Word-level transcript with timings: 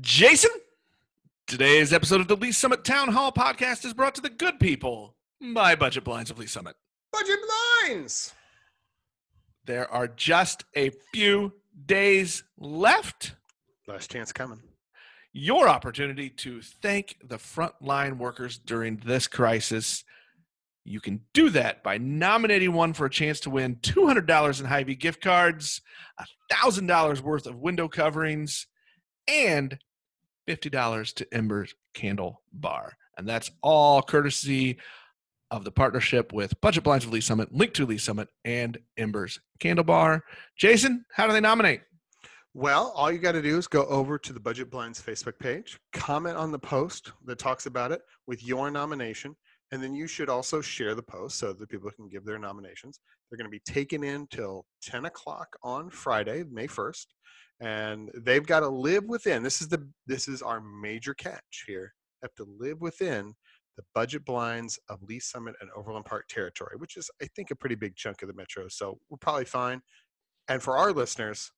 Jason, 0.00 0.50
today's 1.46 1.94
episode 1.94 2.20
of 2.20 2.28
the 2.28 2.36
Lee 2.36 2.52
Summit 2.52 2.84
Town 2.84 3.08
Hall 3.08 3.32
podcast 3.32 3.86
is 3.86 3.94
brought 3.94 4.14
to 4.16 4.20
the 4.20 4.28
good 4.28 4.60
people 4.60 5.16
by 5.40 5.74
Budget 5.74 6.04
Blinds 6.04 6.30
of 6.30 6.38
Lee 6.38 6.46
Summit. 6.46 6.76
Budget 7.10 7.38
blinds. 7.86 8.34
There 9.64 9.90
are 9.90 10.06
just 10.06 10.66
a 10.76 10.90
few 11.14 11.54
days 11.86 12.44
left. 12.58 13.34
Last 13.86 14.10
chance 14.10 14.30
coming. 14.30 14.60
Your 15.32 15.70
opportunity 15.70 16.28
to 16.28 16.60
thank 16.60 17.16
the 17.24 17.38
frontline 17.38 18.18
workers 18.18 18.58
during 18.58 18.98
this 18.98 19.26
crisis. 19.26 20.04
You 20.84 21.00
can 21.00 21.22
do 21.32 21.48
that 21.48 21.82
by 21.82 21.96
nominating 21.96 22.74
one 22.74 22.92
for 22.92 23.06
a 23.06 23.10
chance 23.10 23.40
to 23.40 23.50
win 23.50 23.76
$200 23.76 24.60
in 24.60 24.66
Hy-Vee 24.66 24.96
gift 24.96 25.22
cards, 25.22 25.80
$1,000 26.52 27.22
worth 27.22 27.46
of 27.46 27.56
window 27.56 27.88
coverings, 27.88 28.66
and 29.28 29.78
$50 30.48 31.14
to 31.14 31.34
Embers 31.34 31.74
Candle 31.94 32.42
Bar. 32.52 32.96
And 33.16 33.28
that's 33.28 33.50
all 33.62 34.02
courtesy 34.02 34.78
of 35.50 35.64
the 35.64 35.70
partnership 35.70 36.32
with 36.32 36.60
Budget 36.60 36.84
Blinds 36.84 37.04
of 37.04 37.12
Lee 37.12 37.20
Summit, 37.20 37.54
Link 37.54 37.74
to 37.74 37.86
Lee 37.86 37.98
Summit, 37.98 38.28
and 38.44 38.78
Embers 38.96 39.40
Candle 39.60 39.84
Bar. 39.84 40.24
Jason, 40.56 41.04
how 41.12 41.26
do 41.26 41.32
they 41.32 41.40
nominate? 41.40 41.82
Well, 42.54 42.92
all 42.96 43.12
you 43.12 43.18
got 43.18 43.32
to 43.32 43.42
do 43.42 43.56
is 43.56 43.66
go 43.66 43.84
over 43.86 44.18
to 44.18 44.32
the 44.32 44.40
Budget 44.40 44.70
Blinds 44.70 45.00
Facebook 45.00 45.38
page, 45.38 45.78
comment 45.92 46.36
on 46.36 46.50
the 46.50 46.58
post 46.58 47.12
that 47.26 47.38
talks 47.38 47.66
about 47.66 47.92
it 47.92 48.02
with 48.26 48.44
your 48.44 48.70
nomination, 48.70 49.36
and 49.72 49.82
then 49.82 49.94
you 49.94 50.06
should 50.06 50.28
also 50.28 50.60
share 50.60 50.94
the 50.94 51.02
post 51.02 51.38
so 51.38 51.52
that 51.52 51.68
people 51.68 51.90
can 51.90 52.08
give 52.08 52.24
their 52.24 52.38
nominations. 52.38 53.00
They're 53.30 53.36
going 53.36 53.50
to 53.50 53.50
be 53.50 53.72
taken 53.72 54.02
in 54.02 54.26
till 54.28 54.64
10 54.82 55.04
o'clock 55.04 55.48
on 55.62 55.90
Friday, 55.90 56.44
May 56.50 56.66
1st, 56.66 57.06
and 57.60 58.10
they've 58.16 58.46
got 58.46 58.60
to 58.60 58.68
live 58.68 59.04
within. 59.04 59.42
This 59.42 59.60
is 59.60 59.68
the 59.68 59.86
this 60.06 60.28
is 60.28 60.42
our 60.42 60.60
major 60.60 61.14
catch 61.14 61.64
here. 61.66 61.92
Have 62.22 62.34
to 62.36 62.46
live 62.58 62.80
within 62.80 63.34
the 63.76 63.84
budget 63.94 64.24
blinds 64.24 64.78
of 64.88 65.02
Lee 65.02 65.20
Summit 65.20 65.54
and 65.60 65.70
Overland 65.76 66.04
Park 66.04 66.26
territory, 66.28 66.76
which 66.78 66.96
is 66.96 67.10
I 67.22 67.26
think 67.36 67.50
a 67.50 67.56
pretty 67.56 67.76
big 67.76 67.94
chunk 67.94 68.22
of 68.22 68.28
the 68.28 68.34
metro. 68.34 68.66
So 68.68 68.98
we're 69.08 69.18
probably 69.18 69.44
fine. 69.44 69.80
And 70.48 70.62
for 70.62 70.76
our 70.76 70.92
listeners, 70.92 71.50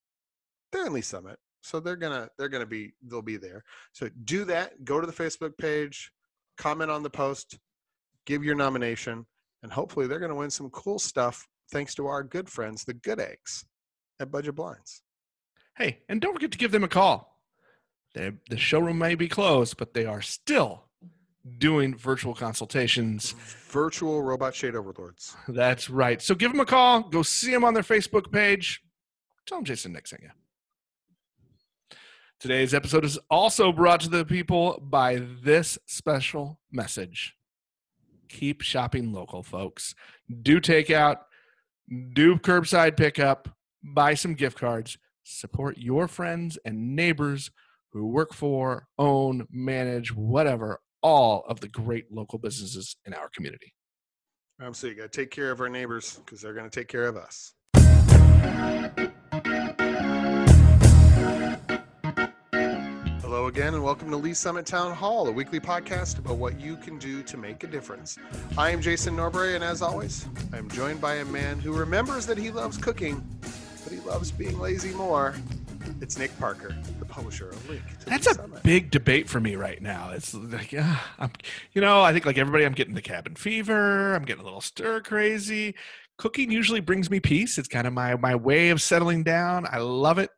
they're 0.72 0.86
in 0.86 0.92
Lee 0.92 1.00
Summit, 1.00 1.38
so 1.62 1.80
they're 1.80 1.96
gonna 1.96 2.28
they're 2.38 2.48
gonna 2.48 2.66
be 2.66 2.92
they'll 3.08 3.22
be 3.22 3.36
there. 3.36 3.62
So 3.92 4.10
do 4.24 4.44
that. 4.46 4.84
Go 4.84 5.00
to 5.00 5.06
the 5.06 5.12
Facebook 5.12 5.56
page, 5.58 6.10
comment 6.58 6.90
on 6.90 7.02
the 7.02 7.10
post, 7.10 7.58
give 8.30 8.44
your 8.44 8.54
nomination, 8.54 9.26
and 9.64 9.72
hopefully 9.72 10.06
they're 10.06 10.20
gonna 10.20 10.34
win 10.34 10.50
some 10.50 10.70
cool 10.70 11.00
stuff 11.00 11.48
thanks 11.72 11.94
to 11.96 12.06
our 12.06 12.22
good 12.22 12.48
friends, 12.48 12.84
the 12.84 12.94
Good 12.94 13.18
Eggs 13.18 13.64
at 14.20 14.30
Budget 14.30 14.54
Blinds. 14.54 15.02
Hey, 15.76 15.98
and 16.08 16.20
don't 16.20 16.32
forget 16.32 16.52
to 16.52 16.58
give 16.58 16.70
them 16.70 16.84
a 16.84 16.88
call. 16.88 17.40
They, 18.14 18.32
the 18.48 18.56
showroom 18.56 18.98
may 18.98 19.16
be 19.16 19.28
closed, 19.28 19.76
but 19.76 19.94
they 19.94 20.04
are 20.04 20.22
still 20.22 20.84
doing 21.58 21.96
virtual 21.96 22.34
consultations. 22.34 23.32
Virtual 23.68 24.22
robot 24.22 24.54
shade 24.54 24.76
overlords. 24.76 25.36
That's 25.48 25.90
right. 25.90 26.22
So 26.22 26.34
give 26.34 26.52
them 26.52 26.60
a 26.60 26.66
call. 26.66 27.02
Go 27.02 27.22
see 27.22 27.50
them 27.50 27.64
on 27.64 27.74
their 27.74 27.82
Facebook 27.82 28.30
page. 28.30 28.82
Tell 29.46 29.58
them 29.58 29.64
Jason 29.64 29.92
Nick 29.92 30.06
sent 30.06 30.22
you. 30.22 30.30
Today's 32.38 32.74
episode 32.74 33.04
is 33.04 33.18
also 33.28 33.72
brought 33.72 34.00
to 34.00 34.08
the 34.08 34.24
people 34.24 34.80
by 34.82 35.20
this 35.44 35.78
special 35.86 36.58
message. 36.70 37.36
Keep 38.30 38.62
shopping 38.62 39.12
local, 39.12 39.42
folks. 39.42 39.94
Do 40.42 40.60
takeout, 40.60 41.18
do 42.12 42.36
curbside 42.36 42.96
pickup, 42.96 43.48
buy 43.82 44.14
some 44.14 44.34
gift 44.34 44.58
cards, 44.58 44.96
support 45.24 45.76
your 45.76 46.06
friends 46.06 46.56
and 46.64 46.94
neighbors 46.94 47.50
who 47.92 48.06
work 48.06 48.32
for, 48.32 48.86
own, 48.98 49.46
manage, 49.50 50.14
whatever, 50.14 50.80
all 51.02 51.44
of 51.48 51.60
the 51.60 51.68
great 51.68 52.12
local 52.12 52.38
businesses 52.38 52.96
in 53.04 53.12
our 53.14 53.28
community. 53.28 53.74
Absolutely. 54.62 55.02
Got 55.02 55.12
to 55.12 55.20
take 55.20 55.30
care 55.30 55.50
of 55.50 55.60
our 55.60 55.68
neighbors 55.68 56.20
because 56.24 56.40
they're 56.40 56.54
going 56.54 56.70
to 56.70 56.80
take 56.80 56.88
care 56.88 57.06
of 57.06 57.16
us. 57.16 57.54
Again, 63.60 63.74
and 63.74 63.84
welcome 63.84 64.08
to 64.08 64.16
Lee 64.16 64.32
Summit 64.32 64.64
Town 64.64 64.94
Hall, 64.94 65.28
a 65.28 65.30
weekly 65.30 65.60
podcast 65.60 66.18
about 66.18 66.38
what 66.38 66.58
you 66.58 66.78
can 66.78 66.96
do 66.96 67.22
to 67.24 67.36
make 67.36 67.62
a 67.62 67.66
difference. 67.66 68.16
I 68.56 68.70
am 68.70 68.80
Jason 68.80 69.14
Norbury, 69.14 69.54
and 69.54 69.62
as 69.62 69.82
always, 69.82 70.26
I 70.50 70.56
am 70.56 70.70
joined 70.70 70.98
by 70.98 71.16
a 71.16 71.26
man 71.26 71.60
who 71.60 71.74
remembers 71.74 72.24
that 72.24 72.38
he 72.38 72.50
loves 72.50 72.78
cooking, 72.78 73.22
but 73.84 73.92
he 73.92 74.00
loves 74.00 74.30
being 74.30 74.58
lazy 74.58 74.94
more. 74.94 75.34
It's 76.00 76.16
Nick 76.16 76.34
Parker, 76.38 76.74
the 76.98 77.04
publisher 77.04 77.50
of 77.50 77.68
Link. 77.68 77.82
That's 78.06 78.28
a 78.28 78.34
Summit. 78.34 78.62
big 78.62 78.90
debate 78.90 79.28
for 79.28 79.40
me 79.40 79.56
right 79.56 79.82
now. 79.82 80.08
It's 80.12 80.32
like, 80.32 80.72
uh, 80.72 80.96
I'm, 81.18 81.30
you 81.74 81.82
know, 81.82 82.00
I 82.00 82.14
think 82.14 82.24
like 82.24 82.38
everybody, 82.38 82.64
I'm 82.64 82.72
getting 82.72 82.94
the 82.94 83.02
cabin 83.02 83.34
fever. 83.34 84.14
I'm 84.14 84.24
getting 84.24 84.40
a 84.40 84.44
little 84.46 84.62
stir 84.62 85.02
crazy. 85.02 85.74
Cooking 86.16 86.50
usually 86.50 86.80
brings 86.80 87.10
me 87.10 87.20
peace. 87.20 87.58
It's 87.58 87.68
kind 87.68 87.86
of 87.86 87.92
my 87.92 88.16
my 88.16 88.36
way 88.36 88.70
of 88.70 88.80
settling 88.80 89.22
down. 89.22 89.66
I 89.70 89.80
love 89.80 90.18
it. 90.18 90.30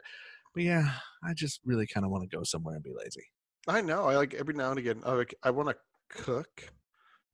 But 0.55 0.65
yeah, 0.65 0.95
I 1.25 1.35
just 1.35 1.61
really 1.65 1.87
kind 1.87 2.05
of 2.05 2.11
want 2.11 2.29
to 2.29 2.37
go 2.37 2.43
somewhere 2.43 2.75
and 2.75 2.85
be 2.85 2.93
lazy. 2.93 3.27
I 3.69 3.81
know. 3.81 4.05
I 4.05 4.17
like 4.17 4.35
every 4.35 4.55
now 4.55 4.71
and 4.71 4.79
again. 4.79 5.03
I 5.05 5.13
like. 5.13 5.35
I 5.43 5.51
want 5.51 5.69
to 5.69 5.77
cook 6.09 6.71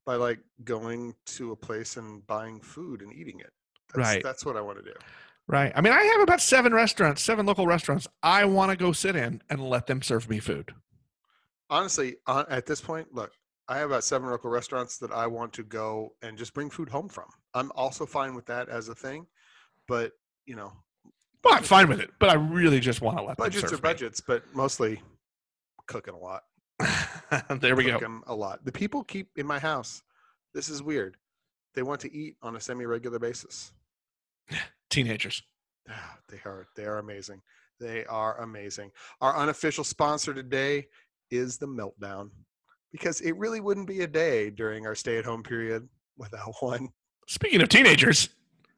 by 0.05 0.17
like 0.17 0.41
going 0.65 1.15
to 1.27 1.53
a 1.53 1.57
place 1.57 1.97
and 1.97 2.27
buying 2.27 2.61
food 2.61 3.03
and 3.03 3.13
eating 3.13 3.41
it. 3.41 3.53
That's, 3.95 4.09
Right. 4.09 4.23
That's 4.23 4.45
what 4.45 4.57
I 4.57 4.61
want 4.61 4.79
to 4.79 4.85
do. 4.85 4.97
Right. 5.47 5.73
I 5.75 5.81
mean, 5.81 5.95
I 5.95 6.03
have 6.03 6.21
about 6.21 6.43
seven 6.43 6.75
restaurants, 6.75 7.23
seven 7.23 7.47
local 7.47 7.67
restaurants. 7.67 8.07
I 8.23 8.45
want 8.45 8.71
to 8.71 8.77
go 8.77 8.93
sit 8.93 9.17
in 9.17 9.43
and 9.49 9.67
let 9.67 9.87
them 9.87 10.03
serve 10.03 10.29
me 10.29 10.41
food. 10.41 10.75
Honestly, 11.71 12.17
uh, 12.27 12.45
at 12.49 12.67
this 12.67 12.81
point, 12.81 13.15
look, 13.15 13.33
I 13.69 13.79
have 13.79 13.91
about 13.91 14.05
seven 14.05 14.31
local 14.31 14.51
restaurants 14.51 14.99
that 14.99 15.13
I 15.13 15.27
want 15.27 15.53
to 15.55 15.63
go 15.63 16.15
and 16.23 16.39
just 16.39 16.55
bring 16.55 16.71
food 16.71 16.89
home 16.89 17.09
from. 17.09 17.27
I'm 17.55 17.71
also 17.75 18.07
fine 18.07 18.35
with 18.35 18.47
that 18.47 18.69
as 18.69 18.89
a 18.89 18.95
thing, 18.95 19.27
but 19.87 20.13
you 20.47 20.57
know, 20.57 20.73
Well, 21.45 21.55
I'm 21.55 21.63
fine 21.63 21.89
with 21.89 22.01
it, 22.01 22.11
but 22.19 22.29
I 22.29 22.35
really 22.35 22.81
just 22.81 23.01
want 23.01 23.19
to 23.19 23.25
let 23.25 23.37
budgets 23.37 23.63
them 23.63 23.67
are 23.67 23.71
serve 23.71 23.83
budgets, 23.83 24.21
but 24.21 24.43
mostly 24.55 25.01
cooking 25.87 26.15
a 26.15 26.19
lot. 26.19 26.43
there 27.61 27.77
we 27.77 27.85
go. 27.85 27.95
Cooking 27.99 28.23
a 28.27 28.35
lot. 28.35 28.65
The 28.65 28.73
people 28.73 29.05
keep 29.05 29.29
in 29.37 29.47
my 29.47 29.59
house. 29.59 30.03
This 30.55 30.69
is 30.69 30.83
weird. 30.83 31.17
They 31.75 31.83
want 31.83 32.01
to 32.01 32.13
eat 32.13 32.37
on 32.43 32.57
a 32.57 32.61
semi-regular 32.61 33.19
basis. 33.19 33.73
Teenagers. 34.91 35.43
Ah, 35.89 36.17
They 36.29 36.39
are 36.45 36.67
they 36.77 36.85
are 36.85 36.99
amazing. 36.99 37.41
They 37.81 38.05
are 38.07 38.41
amazing. 38.41 38.91
Our 39.21 39.37
unofficial 39.37 39.85
sponsor 39.85 40.35
today 40.35 40.87
is 41.31 41.59
the 41.59 41.69
Meltdown, 41.69 42.31
because 42.91 43.21
it 43.21 43.37
really 43.37 43.61
wouldn't 43.61 43.87
be 43.87 44.01
a 44.01 44.07
day 44.07 44.51
during 44.51 44.87
our 44.87 44.95
stay-at-home 44.95 45.43
period 45.43 45.89
without 46.17 46.55
one. 46.61 46.89
Speaking 47.29 47.61
of 47.63 47.69
teenagers, 47.69 48.31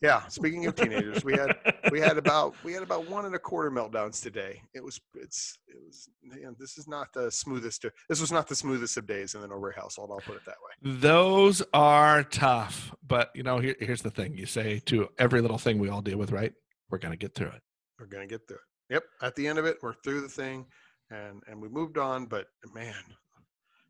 Yeah. 0.03 0.27
Speaking 0.29 0.65
of 0.67 0.75
teenagers, 0.75 1.23
we 1.25 1.35
had 1.35 1.57
we 1.91 2.01
had 2.01 2.17
about 2.25 2.55
we 2.65 2.73
had 2.73 2.83
about 2.83 3.09
one 3.09 3.27
and 3.27 3.35
a 3.35 3.39
quarter 3.39 3.71
meltdowns 3.71 4.23
today. 4.23 4.63
It 4.75 4.83
was 4.83 5.01
it's 5.15 5.59
it 5.69 5.77
was 5.85 6.09
man, 6.23 6.57
this 6.59 6.79
is 6.79 6.89
not 6.89 7.13
the 7.13 7.31
smoothest. 7.31 7.85
This 8.09 8.21
was 8.21 8.33
not 8.33 8.49
the 8.49 8.55
smoothest 8.57 8.97
of 8.97 9.07
days 9.07 9.35
in 9.35 9.41
the 9.43 9.49
Norbury 9.49 9.75
household. 9.75 10.11
I'll 10.13 10.21
put 10.21 10.37
it 10.37 10.45
that 10.47 10.57
way. 10.57 10.99
those 11.01 11.63
are 11.75 12.23
tough. 12.25 12.95
But 13.07 13.31
you 13.35 13.43
know, 13.43 13.59
here, 13.59 13.77
here's 13.81 14.03
the 14.03 14.11
thing: 14.11 14.37
you 14.37 14.47
say 14.47 14.79
to 14.87 15.09
every 15.19 15.41
little 15.43 15.59
thing 15.59 15.79
we 15.79 15.89
all 15.91 16.03
deal 16.03 16.19
with, 16.19 16.33
right? 16.33 16.53
We're 16.89 16.99
gonna 16.99 17.17
get 17.17 17.35
through 17.35 17.49
it. 17.49 17.63
We're 17.99 18.07
gonna 18.07 18.27
get 18.27 18.47
through 18.49 18.57
it. 18.57 18.95
Yep. 18.95 19.05
At 19.23 19.37
the 19.37 19.47
end 19.47 19.59
of 19.59 19.67
it, 19.67 19.79
we're 19.83 19.95
through 20.03 20.23
the 20.23 20.29
thing, 20.29 20.67
and 21.11 21.43
and 21.47 21.61
we 21.61 21.69
moved 21.69 21.99
on. 21.99 22.25
But 22.27 22.47
man, 22.75 22.95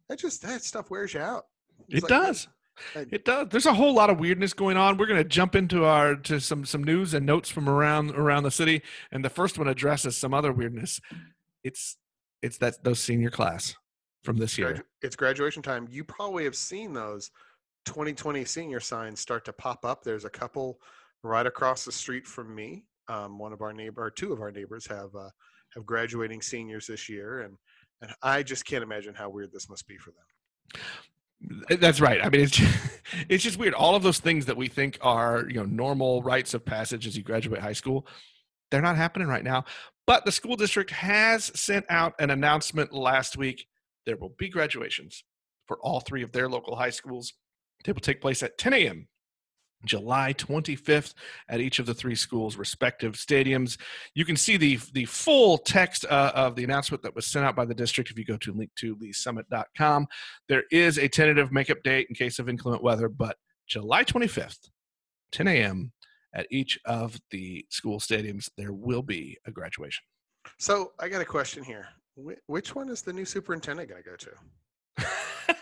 that 0.09 0.19
just 0.19 0.43
that 0.43 0.63
stuff 0.65 0.91
wears 0.91 1.15
you 1.15 1.21
out. 1.21 1.45
It's 1.89 2.05
It 2.05 2.11
like, 2.11 2.27
does. 2.27 2.49
It 2.95 3.25
does. 3.25 3.49
There's 3.51 3.67
a 3.67 3.75
whole 3.75 3.95
lot 3.95 4.11
of 4.11 4.19
weirdness 4.19 4.53
going 4.53 4.77
on. 4.77 4.97
We're 4.97 5.07
going 5.07 5.23
to 5.23 5.29
jump 5.29 5.55
into 5.55 5.85
our 5.85 6.17
to 6.17 6.41
some 6.41 6.65
some 6.65 6.83
news 6.83 7.15
and 7.15 7.27
notes 7.27 7.49
from 7.51 7.69
around 7.69 8.13
around 8.13 8.45
the 8.45 8.51
city, 8.51 8.83
and 9.13 9.25
the 9.25 9.31
first 9.31 9.59
one 9.59 9.69
addresses 9.69 10.17
some 10.17 10.33
other 10.33 10.53
weirdness. 10.53 11.01
It's 11.63 11.97
it's 12.43 12.59
that 12.59 12.83
those 12.83 13.01
senior 13.01 13.31
class 13.31 13.75
from 14.25 14.37
this 14.37 14.59
year. 14.59 14.85
it's 15.03 15.17
graduation 15.17 15.63
time. 15.63 15.89
You 15.91 16.05
probably 16.05 16.45
have 16.45 16.57
seen 16.57 16.93
those 16.93 17.31
2020 17.87 18.45
senior 18.45 18.81
signs 18.81 19.21
start 19.21 19.45
to 19.47 19.53
pop 19.53 19.85
up. 19.85 20.03
There's 20.03 20.25
a 20.25 20.31
couple 20.31 20.81
right 21.23 21.47
across 21.47 21.85
the 21.85 21.93
street 21.93 22.27
from 22.27 22.55
me. 22.55 22.85
Um, 23.09 23.39
one 23.39 23.53
of 23.53 23.61
our 23.61 23.73
neighbor, 23.73 24.05
or 24.05 24.11
two 24.11 24.33
of 24.33 24.41
our 24.41 24.53
neighbors 24.53 24.87
have 24.87 25.15
uh, 25.15 25.31
have 25.75 25.87
graduating 25.87 26.43
seniors 26.43 26.87
this 26.87 27.09
year, 27.09 27.41
and 27.41 27.57
and 28.03 28.13
I 28.23 28.43
just 28.43 28.65
can't 28.65 28.83
imagine 28.83 29.15
how 29.15 29.29
weird 29.29 29.53
this 29.53 29.69
must 29.69 29.87
be 29.87 29.99
for 29.99 30.11
them. 30.11 30.83
That's 31.69 32.01
right. 32.01 32.25
I 32.25 32.29
mean, 32.29 32.43
it's 32.43 32.53
just, 32.53 33.01
it's 33.29 33.43
just 33.43 33.59
weird. 33.59 33.75
All 33.75 33.95
of 33.95 34.03
those 34.03 34.19
things 34.19 34.47
that 34.47 34.57
we 34.57 34.69
think 34.69 34.99
are 35.01 35.47
you 35.49 35.55
know 35.55 35.65
normal 35.65 36.23
rites 36.23 36.55
of 36.55 36.65
passage 36.65 37.07
as 37.07 37.17
you 37.17 37.23
graduate 37.23 37.61
high 37.61 37.73
school, 37.73 38.07
they're 38.71 38.83
not 38.83 38.97
happening 38.97 39.29
right 39.29 39.45
now. 39.45 39.65
But 40.07 40.25
the 40.25 40.33
school 40.33 40.57
district 40.57 40.91
has 40.91 41.53
sent 41.59 41.87
out 41.89 42.15
an 42.19 42.31
announcement 42.31 42.93
last 42.93 43.37
week. 43.37 43.67
There 44.07 44.17
will 44.17 44.35
be 44.39 44.49
graduations 44.49 45.25
for 45.67 45.79
all 45.83 46.01
three 46.01 46.23
of 46.23 46.33
their 46.33 46.49
local 46.49 46.77
high 46.77 46.91
schools. 46.91 47.33
They 47.85 47.93
will 47.93 48.01
take 48.01 48.21
place 48.21 48.43
at 48.43 48.59
10 48.59 48.73
a.m. 48.73 49.09
July 49.85 50.35
25th 50.35 51.15
at 51.49 51.61
each 51.61 51.79
of 51.79 51.87
the 51.87 51.95
three 51.95 52.15
schools' 52.15 52.57
respective 52.57 53.15
stadiums. 53.15 53.79
You 54.15 54.25
can 54.25 54.37
see 54.37 54.57
the 54.57 54.79
the 54.93 55.05
full 55.07 55.59
text 55.59 56.05
uh, 56.09 56.33
of 56.35 56.55
the 56.57 56.65
announcement 56.65 57.03
that 57.03 57.15
was 57.15 57.27
sent 57.27 57.45
out 57.47 57.57
by 57.57 57.65
the 57.65 57.75
district 57.75 58.11
if 58.11 58.19
you 58.19 58.25
go 58.25 58.37
to 58.39 58.53
link 58.53 58.71
to 58.77 58.97
leesummit.com. 58.97 60.07
There 60.49 60.65
is 60.71 60.99
a 60.99 61.09
tentative 61.09 61.53
makeup 61.53 61.79
date 61.83 62.07
in 62.09 62.15
case 62.15 62.39
of 62.39 62.49
inclement 62.49 62.83
weather, 62.83 63.09
but 63.09 63.37
July 63.69 64.05
25th, 64.05 64.69
10 65.33 65.47
a.m. 65.49 65.93
at 66.35 66.47
each 66.51 66.79
of 66.85 67.19
the 67.31 67.65
school 67.71 67.99
stadiums, 68.01 68.49
there 68.57 68.73
will 68.73 69.03
be 69.03 69.39
a 69.47 69.51
graduation. 69.51 70.03
So 70.59 70.93
I 70.99 71.09
got 71.09 71.21
a 71.21 71.25
question 71.27 71.63
here. 71.63 71.89
Wh- 72.17 72.49
Which 72.51 72.75
one 72.75 72.89
is 72.89 73.03
the 73.03 73.13
new 73.13 73.25
superintendent 73.25 73.89
going 73.89 74.03
to 74.03 74.11
go 74.11 74.17
to? 74.17 74.31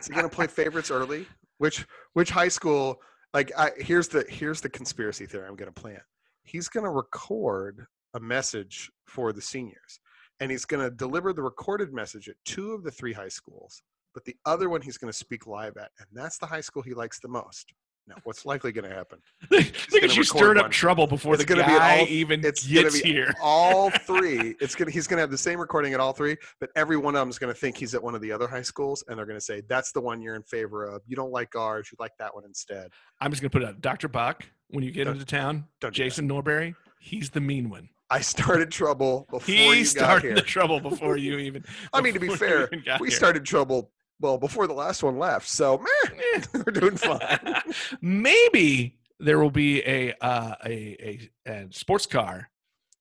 Is 0.00 0.06
he 0.06 0.14
going 0.14 0.28
to 0.28 0.34
play 0.34 0.46
favorites 0.46 0.90
early? 0.90 1.26
Which 1.60 1.86
which 2.14 2.30
high 2.30 2.48
school? 2.48 3.02
Like, 3.34 3.52
I, 3.56 3.72
here's 3.76 4.08
the 4.08 4.24
here's 4.30 4.62
the 4.62 4.70
conspiracy 4.70 5.26
theory 5.26 5.46
I'm 5.46 5.56
going 5.56 5.70
to 5.70 5.80
plant. 5.80 6.02
He's 6.42 6.68
going 6.68 6.84
to 6.84 6.90
record 6.90 7.84
a 8.14 8.18
message 8.18 8.90
for 9.04 9.34
the 9.34 9.42
seniors, 9.42 10.00
and 10.40 10.50
he's 10.50 10.64
going 10.64 10.82
to 10.82 10.90
deliver 10.90 11.34
the 11.34 11.42
recorded 11.42 11.92
message 11.92 12.30
at 12.30 12.36
two 12.46 12.72
of 12.72 12.82
the 12.82 12.90
three 12.90 13.12
high 13.12 13.28
schools. 13.28 13.82
But 14.14 14.24
the 14.24 14.36
other 14.46 14.70
one 14.70 14.80
he's 14.80 14.96
going 14.96 15.12
to 15.12 15.18
speak 15.18 15.46
live 15.46 15.76
at, 15.76 15.90
and 15.98 16.08
that's 16.14 16.38
the 16.38 16.46
high 16.46 16.62
school 16.62 16.80
he 16.82 16.94
likes 16.94 17.20
the 17.20 17.28
most. 17.28 17.74
Now, 18.10 18.16
what's 18.24 18.44
likely 18.44 18.72
going 18.72 18.88
to 18.90 18.94
happen? 18.94 19.20
Look 19.50 20.02
at 20.02 20.16
you 20.16 20.24
stirred 20.24 20.58
up 20.58 20.70
trouble 20.70 21.06
before 21.06 21.34
It's 21.34 21.44
the 21.44 21.46
gonna 21.48 21.62
be 21.66 21.72
guy 21.78 22.00
all- 22.00 22.06
even 22.08 22.44
it's 22.44 22.66
gonna 22.66 22.82
gets 22.82 23.00
be 23.02 23.12
here. 23.12 23.32
all 23.42 23.88
three 23.90 24.56
it's 24.60 24.74
gonna 24.74 24.90
he's 24.90 25.06
gonna 25.06 25.20
have 25.20 25.30
the 25.30 25.38
same 25.38 25.60
recording 25.60 25.94
at 25.94 26.00
all 26.00 26.12
three 26.12 26.36
but 26.58 26.70
every 26.74 26.96
one 26.96 27.14
of 27.14 27.20
them 27.20 27.28
is 27.30 27.38
gonna 27.38 27.54
think 27.54 27.76
he's 27.76 27.94
at 27.94 28.02
one 28.02 28.14
of 28.16 28.20
the 28.20 28.32
other 28.32 28.48
high 28.48 28.62
schools 28.62 29.04
and 29.08 29.16
they're 29.16 29.26
gonna 29.26 29.40
say 29.40 29.62
that's 29.68 29.92
the 29.92 30.00
one 30.00 30.20
you're 30.20 30.34
in 30.34 30.42
favor 30.42 30.84
of 30.86 31.02
you 31.06 31.14
don't 31.14 31.30
like 31.30 31.54
ours 31.54 31.88
you 31.92 31.96
like 32.00 32.12
that 32.18 32.34
one 32.34 32.44
instead 32.44 32.90
I'm 33.20 33.30
just 33.30 33.42
going 33.42 33.50
to 33.50 33.58
put 33.58 33.62
it 33.62 33.68
out. 33.68 33.80
Dr. 33.80 34.08
Buck, 34.08 34.44
when 34.70 34.82
you 34.82 34.90
get 34.90 35.04
Don't- 35.04 35.14
into 35.14 35.26
town, 35.26 35.66
don't 35.80 35.92
do 35.94 36.02
that. 36.02 36.04
Jason 36.04 36.26
Norbury, 36.26 36.74
he's 37.00 37.30
the 37.30 37.40
mean 37.40 37.70
one. 37.70 37.88
i 38.10 38.20
started 38.20 38.70
trouble 38.72 39.26
before 39.30 39.40
He 39.54 39.64
you 39.68 39.84
got 39.84 39.86
started 39.86 40.22
here 40.26 40.34
the 40.34 40.40
trouble 40.42 40.80
before 40.80 41.16
you 41.16 41.38
even. 41.38 41.64
i 41.92 42.00
mean 42.00 42.14
to 42.14 42.20
be 42.20 42.28
fair 42.28 42.68
we 42.72 43.08
here. 43.08 43.10
started 43.10 43.44
trouble 43.44 43.90
well 44.20 44.38
before 44.38 44.66
the 44.66 44.74
last 44.74 45.02
one 45.02 45.18
left 45.18 45.48
so 45.48 45.78
meh, 45.78 46.10
Eh. 46.34 46.42
we're 46.54 46.72
doing 46.80 46.96
fine 46.96 47.54
Maybe 48.00 48.96
there 49.18 49.38
will 49.38 49.50
be 49.50 49.82
a, 49.82 50.14
uh, 50.20 50.54
a 50.64 51.28
a 51.46 51.50
a 51.50 51.66
sports 51.70 52.06
car 52.06 52.50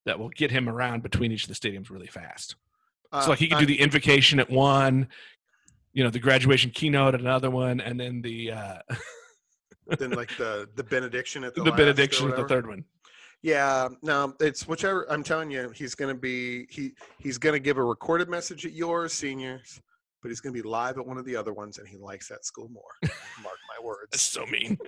that 0.05 0.19
will 0.19 0.29
get 0.29 0.51
him 0.51 0.67
around 0.67 1.03
between 1.03 1.31
each 1.31 1.43
of 1.43 1.49
the 1.49 1.55
stadiums 1.55 1.89
really 1.89 2.07
fast. 2.07 2.55
Uh, 3.11 3.21
so 3.21 3.29
like 3.31 3.39
he 3.39 3.47
could 3.47 3.59
do 3.59 3.65
the 3.65 3.79
invocation 3.79 4.39
at 4.39 4.49
one, 4.49 5.07
you 5.93 6.03
know, 6.03 6.09
the 6.09 6.19
graduation 6.19 6.71
keynote 6.71 7.15
at 7.15 7.21
another 7.21 7.49
one, 7.49 7.79
and 7.79 7.99
then 7.99 8.21
the 8.21 8.51
uh, 8.51 8.77
then 9.97 10.11
like 10.11 10.35
the 10.37 10.69
the 10.75 10.83
benediction 10.83 11.43
at 11.43 11.55
the, 11.55 11.63
the, 11.63 11.71
benediction 11.71 12.29
at 12.29 12.35
the 12.35 12.47
third 12.47 12.67
one. 12.67 12.83
Yeah, 13.41 13.87
no, 14.01 14.35
it's 14.39 14.67
whichever. 14.67 15.09
I'm 15.09 15.23
telling 15.23 15.49
you, 15.49 15.69
he's 15.69 15.95
gonna 15.95 16.15
be 16.15 16.67
he 16.69 16.93
he's 17.19 17.37
gonna 17.37 17.59
give 17.59 17.77
a 17.77 17.83
recorded 17.83 18.29
message 18.29 18.65
at 18.65 18.73
yours, 18.73 19.13
seniors, 19.13 19.81
but 20.21 20.29
he's 20.29 20.41
gonna 20.41 20.53
be 20.53 20.61
live 20.61 20.97
at 20.97 21.05
one 21.05 21.17
of 21.17 21.25
the 21.25 21.35
other 21.35 21.53
ones, 21.53 21.77
and 21.77 21.87
he 21.87 21.97
likes 21.97 22.27
that 22.29 22.45
school 22.45 22.69
more. 22.69 22.91
Mark 23.41 23.57
my 23.77 23.83
words. 23.83 24.09
That's 24.11 24.23
so 24.23 24.45
mean. 24.45 24.77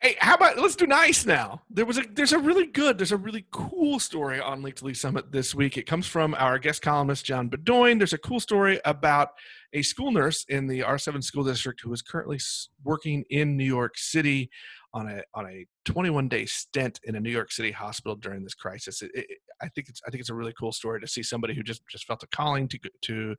hey, 0.00 0.16
how 0.18 0.34
about 0.34 0.58
let's 0.58 0.76
do 0.76 0.86
nice 0.86 1.24
now? 1.24 1.62
There 1.70 1.86
was 1.86 1.98
a 1.98 2.02
there's 2.12 2.32
a 2.32 2.38
really 2.38 2.66
good, 2.66 2.98
there's 2.98 3.12
a 3.12 3.16
really 3.16 3.46
cool 3.50 3.98
story 3.98 4.38
on 4.40 4.62
Link 4.62 4.76
to 4.76 4.84
Lee 4.84 4.94
Summit 4.94 5.32
this 5.32 5.54
week. 5.54 5.78
It 5.78 5.86
comes 5.86 6.06
from 6.06 6.34
our 6.34 6.58
guest 6.58 6.82
columnist 6.82 7.24
John 7.24 7.48
Bedoin. 7.48 7.98
There's 7.98 8.12
a 8.12 8.18
cool 8.18 8.40
story 8.40 8.80
about 8.84 9.30
a 9.72 9.82
school 9.82 10.12
nurse 10.12 10.44
in 10.48 10.66
the 10.66 10.80
R7 10.80 11.24
school 11.24 11.42
district 11.42 11.80
who 11.80 11.92
is 11.92 12.02
currently 12.02 12.38
working 12.84 13.24
in 13.30 13.56
New 13.56 13.64
York 13.64 13.96
City 13.96 14.50
on 14.94 15.08
a 15.08 15.22
on 15.34 15.46
a 15.46 15.66
21 15.84 16.28
day 16.28 16.46
stint 16.46 17.00
in 17.04 17.16
a 17.16 17.20
New 17.20 17.30
York 17.30 17.52
City 17.52 17.72
hospital 17.72 18.14
during 18.14 18.44
this 18.44 18.54
crisis. 18.54 19.02
It, 19.02 19.10
it, 19.14 19.26
I 19.60 19.68
think 19.68 19.88
it's 19.88 20.00
I 20.06 20.10
think 20.10 20.20
it's 20.20 20.30
a 20.30 20.34
really 20.34 20.54
cool 20.58 20.72
story 20.72 21.00
to 21.00 21.08
see 21.08 21.22
somebody 21.22 21.54
who 21.54 21.62
just 21.62 21.82
just 21.90 22.06
felt 22.06 22.22
a 22.22 22.26
calling 22.28 22.68
to 22.68 22.78
to 23.02 23.34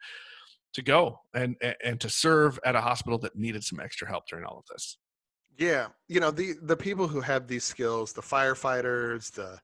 to 0.74 0.82
go 0.82 1.20
and 1.34 1.56
and- 1.84 2.00
to 2.02 2.10
serve 2.10 2.60
at 2.66 2.76
a 2.76 2.82
hospital 2.82 3.18
that 3.20 3.36
needed 3.36 3.64
some 3.64 3.80
extra 3.80 4.08
help 4.08 4.28
during 4.28 4.46
all 4.46 4.60
of 4.60 4.66
this. 4.70 4.98
Yeah, 5.58 5.88
you 6.10 6.20
know 6.20 6.32
the 6.32 6.56
the 6.62 6.78
people 6.78 7.08
who 7.08 7.22
have 7.22 7.48
these 7.48 7.64
skills, 7.64 8.12
the 8.12 8.22
firefighters, 8.22 9.32
the 9.32 9.58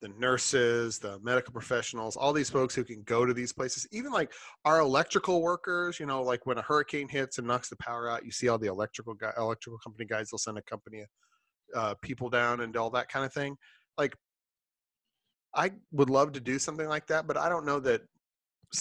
the 0.00 0.08
nurses, 0.10 0.98
the 1.00 1.18
medical 1.20 1.52
professionals, 1.52 2.16
all 2.16 2.32
these 2.32 2.50
folks 2.50 2.72
who 2.72 2.84
can 2.84 3.02
go 3.02 3.26
to 3.26 3.34
these 3.34 3.52
places, 3.52 3.84
even 3.90 4.12
like 4.12 4.32
our 4.64 4.78
electrical 4.78 5.42
workers, 5.42 5.98
you 5.98 6.06
know, 6.06 6.22
like 6.22 6.46
when 6.46 6.56
a 6.56 6.62
hurricane 6.62 7.08
hits 7.08 7.38
and 7.38 7.48
knocks 7.48 7.68
the 7.68 7.76
power 7.78 8.08
out, 8.08 8.24
you 8.24 8.30
see 8.30 8.48
all 8.48 8.58
the 8.58 8.68
electrical 8.68 9.14
guy, 9.14 9.32
electrical 9.36 9.78
company 9.78 10.04
guys, 10.04 10.30
they'll 10.30 10.38
send 10.38 10.56
a 10.56 10.62
company 10.62 11.04
uh, 11.74 11.94
people 12.02 12.28
down 12.28 12.60
and 12.60 12.76
all 12.76 12.90
that 12.90 13.08
kind 13.08 13.24
of 13.24 13.32
thing. 13.32 13.56
Like, 13.96 14.14
I 15.54 15.72
would 15.92 16.10
love 16.10 16.32
to 16.32 16.40
do 16.40 16.58
something 16.58 16.88
like 16.88 17.06
that, 17.08 17.26
but 17.26 17.36
I 17.36 17.48
don't 17.48 17.64
know 17.64 17.80
that 17.80 18.02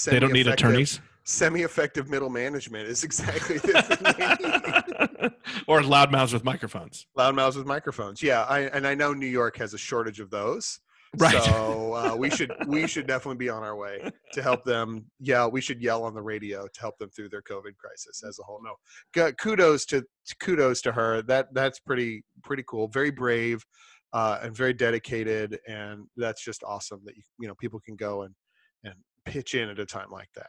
They 0.05 0.19
don't 0.19 0.33
need 0.33 0.47
attorneys 0.47 0.99
Semi-effective 1.23 2.09
middle 2.09 2.29
management 2.29 2.87
is 2.87 3.03
exactly 3.03 3.57
the 3.57 3.81
thing 3.81 5.17
they 5.19 5.27
need. 5.27 5.33
or 5.67 5.81
loudmouths 5.81 6.31
with 6.31 6.45
microphones. 6.45 7.05
Loudmouths 7.17 7.57
with 7.57 7.65
microphones. 7.65 8.23
Yeah, 8.23 8.43
I, 8.43 8.61
and 8.61 8.87
I 8.87 8.95
know 8.95 9.13
New 9.13 9.27
York 9.27 9.57
has 9.57 9.73
a 9.73 9.77
shortage 9.77 10.21
of 10.21 10.29
those. 10.29 10.79
Right. 11.17 11.41
So 11.43 11.93
uh, 11.93 12.15
we 12.15 12.29
should 12.29 12.51
we 12.67 12.87
should 12.87 13.07
definitely 13.07 13.37
be 13.37 13.49
on 13.49 13.63
our 13.63 13.75
way 13.75 14.11
to 14.33 14.41
help 14.41 14.63
them. 14.65 15.05
Yeah, 15.19 15.47
we 15.47 15.61
should 15.61 15.81
yell 15.81 16.03
on 16.03 16.13
the 16.13 16.21
radio 16.21 16.67
to 16.67 16.79
help 16.79 16.97
them 16.97 17.09
through 17.09 17.29
their 17.29 17.41
COVID 17.41 17.77
crisis 17.77 18.23
as 18.27 18.39
a 18.39 18.43
whole. 18.43 18.61
No, 18.63 19.31
kudos 19.33 19.85
to 19.87 20.03
kudos 20.39 20.81
to 20.81 20.91
her. 20.91 21.21
That 21.23 21.53
that's 21.53 21.79
pretty 21.79 22.23
pretty 22.43 22.63
cool. 22.67 22.87
Very 22.87 23.11
brave 23.11 23.65
uh, 24.13 24.39
and 24.41 24.55
very 24.55 24.73
dedicated, 24.73 25.59
and 25.67 26.05
that's 26.17 26.43
just 26.43 26.63
awesome 26.63 27.01
that 27.05 27.15
you 27.15 27.23
you 27.39 27.47
know 27.47 27.55
people 27.55 27.79
can 27.79 27.95
go 27.95 28.23
and 28.23 28.35
and 28.83 28.93
pitch 29.25 29.55
in 29.55 29.69
at 29.69 29.79
a 29.79 29.85
time 29.85 30.11
like 30.11 30.29
that. 30.35 30.47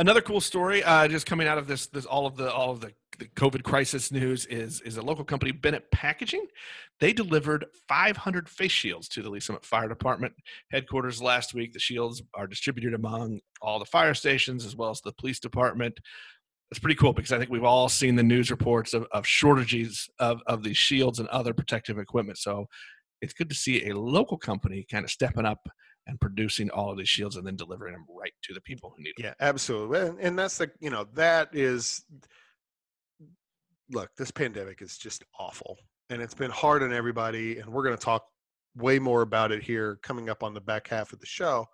Another 0.00 0.20
cool 0.20 0.40
story, 0.40 0.84
uh, 0.84 1.08
just 1.08 1.26
coming 1.26 1.48
out 1.48 1.58
of 1.58 1.66
this, 1.66 1.88
this 1.88 2.06
all 2.06 2.24
of 2.24 2.36
the 2.36 2.52
all 2.52 2.70
of 2.70 2.80
the, 2.80 2.92
the 3.18 3.24
COVID 3.24 3.64
crisis 3.64 4.12
news 4.12 4.46
is 4.46 4.80
is 4.82 4.96
a 4.96 5.02
local 5.02 5.24
company, 5.24 5.50
Bennett 5.50 5.90
Packaging. 5.90 6.46
They 7.00 7.12
delivered 7.12 7.66
500 7.88 8.48
face 8.48 8.70
shields 8.70 9.08
to 9.08 9.22
the 9.22 9.28
Lee 9.28 9.40
Summit 9.40 9.64
Fire 9.64 9.88
Department 9.88 10.34
headquarters 10.70 11.20
last 11.20 11.52
week. 11.52 11.72
The 11.72 11.80
shields 11.80 12.22
are 12.34 12.46
distributed 12.46 12.94
among 12.94 13.40
all 13.60 13.80
the 13.80 13.86
fire 13.86 14.14
stations 14.14 14.64
as 14.64 14.76
well 14.76 14.90
as 14.90 15.00
the 15.00 15.12
police 15.14 15.40
department. 15.40 15.98
It's 16.70 16.78
pretty 16.78 16.94
cool 16.94 17.12
because 17.12 17.32
I 17.32 17.38
think 17.38 17.50
we've 17.50 17.64
all 17.64 17.88
seen 17.88 18.14
the 18.14 18.22
news 18.22 18.52
reports 18.52 18.94
of, 18.94 19.04
of 19.10 19.26
shortages 19.26 20.08
of, 20.20 20.42
of 20.46 20.62
these 20.62 20.76
shields 20.76 21.18
and 21.18 21.28
other 21.30 21.52
protective 21.52 21.98
equipment. 21.98 22.38
So 22.38 22.68
it's 23.20 23.34
good 23.34 23.48
to 23.48 23.56
see 23.56 23.88
a 23.88 23.98
local 23.98 24.38
company 24.38 24.86
kind 24.88 25.04
of 25.04 25.10
stepping 25.10 25.44
up 25.44 25.68
and 26.08 26.20
producing 26.20 26.70
all 26.70 26.90
of 26.90 26.96
these 26.96 27.08
shields 27.08 27.36
and 27.36 27.46
then 27.46 27.54
delivering 27.54 27.92
them 27.92 28.06
right 28.18 28.32
to 28.42 28.54
the 28.54 28.60
people 28.62 28.94
who 28.96 29.02
need 29.02 29.12
them. 29.18 29.26
Yeah, 29.26 29.34
absolutely. 29.40 30.00
And, 30.00 30.18
and 30.18 30.38
that's 30.38 30.58
the, 30.58 30.70
you 30.80 30.90
know, 30.90 31.06
that 31.14 31.50
is, 31.52 32.02
look, 33.90 34.10
this 34.16 34.30
pandemic 34.30 34.82
is 34.82 34.96
just 34.96 35.22
awful 35.38 35.76
and 36.10 36.22
it's 36.22 36.34
been 36.34 36.50
hard 36.50 36.82
on 36.82 36.92
everybody. 36.92 37.58
And 37.58 37.70
we're 37.70 37.84
going 37.84 37.96
to 37.96 38.02
talk 38.02 38.24
way 38.74 38.98
more 38.98 39.22
about 39.22 39.52
it 39.52 39.62
here 39.62 39.98
coming 40.02 40.30
up 40.30 40.42
on 40.42 40.54
the 40.54 40.60
back 40.60 40.88
half 40.88 41.12
of 41.12 41.20
the 41.20 41.26
show. 41.26 41.66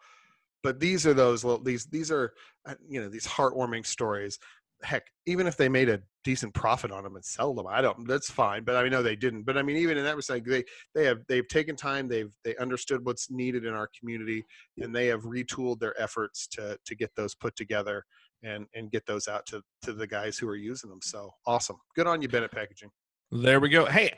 But 0.65 0.81
these 0.81 1.07
are 1.07 1.15
those, 1.15 1.47
these, 1.63 1.87
these 1.87 2.11
are, 2.11 2.33
uh, 2.67 2.75
you 2.89 3.01
know, 3.01 3.09
these 3.09 3.27
heartwarming 3.27 3.87
stories. 3.87 4.39
Heck, 4.85 5.05
even 5.27 5.47
if 5.47 5.57
they 5.57 5.69
made 5.69 5.89
a 5.89 6.01
decent 6.23 6.55
profit 6.55 6.91
on 6.93 7.05
them 7.05 7.17
and 7.17 7.25
sell 7.25 7.55
them, 7.55 7.67
I 7.67 7.81
don't, 7.81 8.07
that's 8.07 8.31
fine. 8.31 8.65
But 8.65 8.77
I 8.77 8.89
know 8.89 9.03
they 9.03 9.17
didn't. 9.17 9.45
But 9.45 9.59
I 9.59 9.63
mean, 9.63 9.77
even 9.77 9.99
in 9.99 10.05
that 10.05 10.17
respect, 10.17 10.47
they, 10.47 10.65
they 10.95 11.05
have, 11.05 11.19
they've 11.29 11.49
taken 11.49 11.77
time, 11.77 12.09
they've, 12.09 12.33
they 12.45 12.57
understood 12.57 13.05
what's 13.05 13.31
needed 13.31 13.65
in 13.65 13.75
our 13.75 13.89
community 13.99 14.45
and 14.79 14.95
they 14.95 15.07
have 15.07 15.23
retooled 15.23 15.79
their 15.79 16.01
efforts 16.01 16.47
to 16.49 16.79
to 16.85 16.95
get 16.95 17.11
those 17.17 17.35
put 17.35 17.57
together 17.57 18.05
and 18.43 18.67
and 18.75 18.91
get 18.91 19.07
those 19.07 19.29
out 19.29 19.47
to 19.47 19.63
to 19.83 19.93
the 19.93 20.07
guys 20.07 20.39
who 20.39 20.49
are 20.49 20.57
using 20.57 20.91
them. 20.91 21.01
So 21.03 21.31
awesome, 21.47 21.77
good 21.95 22.07
on 22.07 22.23
you, 22.23 22.29
Bennett 22.29 22.53
Packaging. 22.53 22.91
There 23.31 23.61
we 23.61 23.69
go. 23.69 23.87
Hey, 23.87 24.13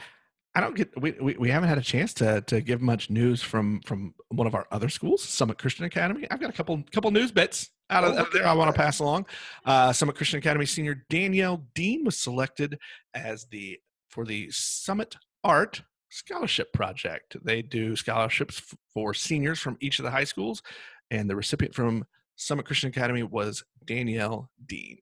I 0.57 0.61
don't 0.61 0.75
get 0.75 0.91
we, 0.99 1.13
we, 1.21 1.37
we 1.37 1.51
haven't 1.51 1.69
had 1.69 1.77
a 1.77 1.83
chance 1.83 2.15
to 2.15 2.41
to 2.41 2.63
give 2.63 2.81
much 2.81 3.11
news 3.11 3.43
from 3.43 3.83
from 3.83 4.15
one 4.31 4.47
of 4.47 4.55
our 4.55 4.67
other 4.73 4.89
schools, 4.89 5.23
Summit 5.23 5.59
Christian 5.59 5.85
Academy. 5.85 6.27
I've 6.31 6.41
got 6.41 6.49
a 6.49 6.53
couple 6.55 6.83
couple 6.91 7.11
news 7.11 7.31
bits 7.31 7.69
out 7.91 8.05
of, 8.05 8.15
Oh, 8.17 8.27
there 8.33 8.47
I 8.47 8.55
want 8.55 8.75
to 8.75 8.81
pass 8.81 8.99
along. 8.99 9.27
Uh, 9.67 9.93
Summit 9.93 10.17
Christian 10.17 10.39
Academy 10.39 10.65
senior 10.65 11.05
Danielle 11.11 11.67
Dean 11.75 12.07
was 12.07 12.17
selected 12.17 12.79
as 13.15 13.45
the 13.51 13.79
for 14.09 14.25
the 14.25 14.51
Summit 14.51 15.17
Art 15.45 15.83
Scholarship 16.09 16.73
Project. 16.73 17.37
They 17.45 17.61
do 17.61 17.95
scholarships 17.95 18.75
for 18.95 19.13
seniors 19.13 19.61
from 19.61 19.77
each 19.81 19.99
of 19.99 20.05
the 20.07 20.11
high 20.11 20.25
schools, 20.25 20.63
and 21.11 21.29
the 21.29 21.37
recipient 21.37 21.75
from 21.75 22.07
Summit 22.37 22.65
Christian 22.65 22.89
Academy 22.89 23.23
was 23.23 23.63
Danielle 23.85 24.49
Dean. 24.65 24.97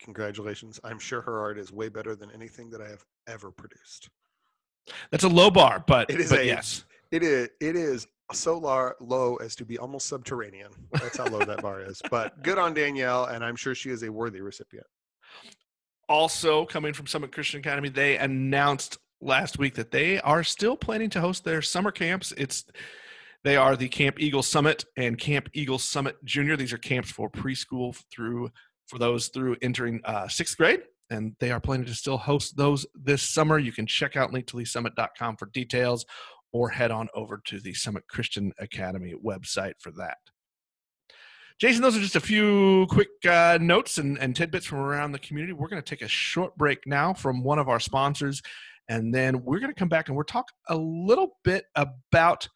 Congratulations! 0.00 0.78
I'm 0.84 1.00
sure 1.00 1.20
her 1.20 1.40
art 1.40 1.58
is 1.58 1.72
way 1.72 1.88
better 1.88 2.14
than 2.14 2.30
anything 2.30 2.70
that 2.70 2.80
I 2.80 2.88
have 2.88 3.04
ever 3.26 3.50
produced. 3.50 4.08
That's 5.10 5.24
a 5.24 5.28
low 5.28 5.50
bar, 5.50 5.84
but, 5.86 6.10
It 6.10 6.20
is 6.20 6.30
but 6.30 6.40
a- 6.40 6.46
yes. 6.46 6.84
It 7.10 7.22
is 7.22 7.48
it 7.60 7.74
is 7.76 8.06
so 8.32 8.56
lar- 8.58 8.96
low 9.00 9.34
as 9.36 9.56
to 9.56 9.64
be 9.64 9.76
almost 9.78 10.06
subterranean. 10.06 10.70
That's 10.92 11.16
how 11.16 11.26
low 11.26 11.40
that 11.40 11.60
bar 11.62 11.82
is. 11.82 12.00
But 12.10 12.42
good 12.44 12.58
on 12.58 12.72
Danielle, 12.74 13.24
and 13.24 13.44
I'm 13.44 13.56
sure 13.56 13.74
she 13.74 13.90
is 13.90 14.04
a 14.04 14.12
worthy 14.12 14.40
recipient. 14.40 14.86
also 16.08 16.64
coming 16.64 16.92
from 16.92 17.06
Summit 17.06 17.32
Christian 17.32 17.60
Academy, 17.60 17.88
they 17.88 18.16
announced 18.18 18.98
last 19.20 19.58
week 19.58 19.74
that 19.74 19.90
they 19.90 20.20
are 20.20 20.42
still 20.42 20.76
planning 20.76 21.10
to 21.10 21.20
host 21.20 21.44
their 21.44 21.62
summer 21.62 21.90
camps. 21.90 22.32
It's 22.36 22.64
they 23.44 23.56
are 23.56 23.74
the 23.76 23.88
Camp 23.88 24.20
Eagle 24.20 24.42
Summit 24.42 24.84
and 24.96 25.18
Camp 25.18 25.48
Eagle 25.54 25.78
Summit 25.78 26.16
Junior. 26.24 26.56
These 26.56 26.72
are 26.72 26.78
camps 26.78 27.10
for 27.10 27.30
preschool 27.30 27.96
through 28.12 28.50
for 28.86 28.98
those 28.98 29.28
through 29.28 29.56
entering 29.62 30.00
uh, 30.04 30.28
sixth 30.28 30.56
grade, 30.56 30.82
and 31.10 31.34
they 31.40 31.50
are 31.50 31.60
planning 31.60 31.86
to 31.86 31.94
still 31.94 32.18
host 32.18 32.56
those 32.56 32.86
this 32.94 33.22
summer. 33.22 33.58
You 33.58 33.72
can 33.72 33.86
check 33.86 34.16
out 34.16 34.32
linktoleesummit.com 34.32 35.36
for 35.36 35.46
details, 35.46 36.06
or 36.52 36.68
head 36.70 36.90
on 36.90 37.08
over 37.14 37.40
to 37.46 37.60
the 37.60 37.74
Summit 37.74 38.04
Christian 38.08 38.52
Academy 38.58 39.14
website 39.24 39.74
for 39.80 39.90
that. 39.92 40.18
Jason, 41.60 41.82
those 41.82 41.96
are 41.96 42.00
just 42.00 42.16
a 42.16 42.20
few 42.20 42.86
quick 42.88 43.08
uh, 43.28 43.58
notes 43.60 43.98
and, 43.98 44.18
and 44.18 44.34
tidbits 44.34 44.64
from 44.64 44.78
around 44.78 45.12
the 45.12 45.18
community. 45.18 45.52
We're 45.52 45.68
going 45.68 45.82
to 45.82 45.88
take 45.88 46.00
a 46.00 46.08
short 46.08 46.56
break 46.56 46.78
now 46.86 47.12
from 47.12 47.44
one 47.44 47.58
of 47.58 47.68
our 47.68 47.80
sponsors, 47.80 48.40
and 48.88 49.14
then 49.14 49.44
we're 49.44 49.60
going 49.60 49.72
to 49.72 49.78
come 49.78 49.90
back 49.90 50.08
and 50.08 50.16
we're 50.16 50.24
talk 50.24 50.46
a 50.68 50.76
little 50.76 51.38
bit 51.44 51.66
about 51.74 52.48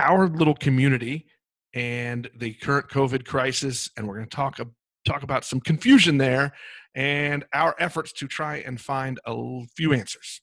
our 0.00 0.28
little 0.28 0.54
community 0.54 1.26
and 1.72 2.28
the 2.36 2.54
current 2.54 2.88
COVID 2.88 3.24
crisis, 3.24 3.88
and 3.96 4.08
we're 4.08 4.16
going 4.16 4.28
to 4.28 4.36
talk 4.36 4.58
talk 5.06 5.22
about 5.22 5.44
some 5.44 5.60
confusion 5.60 6.18
there 6.18 6.52
and 6.94 7.44
our 7.52 7.74
efforts 7.78 8.12
to 8.12 8.26
try 8.26 8.56
and 8.56 8.80
find 8.80 9.20
a 9.24 9.66
few 9.76 9.92
answers. 9.92 10.40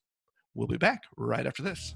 We'll 0.54 0.68
be 0.68 0.78
back 0.78 1.04
right 1.16 1.46
after 1.46 1.62
this. 1.64 1.96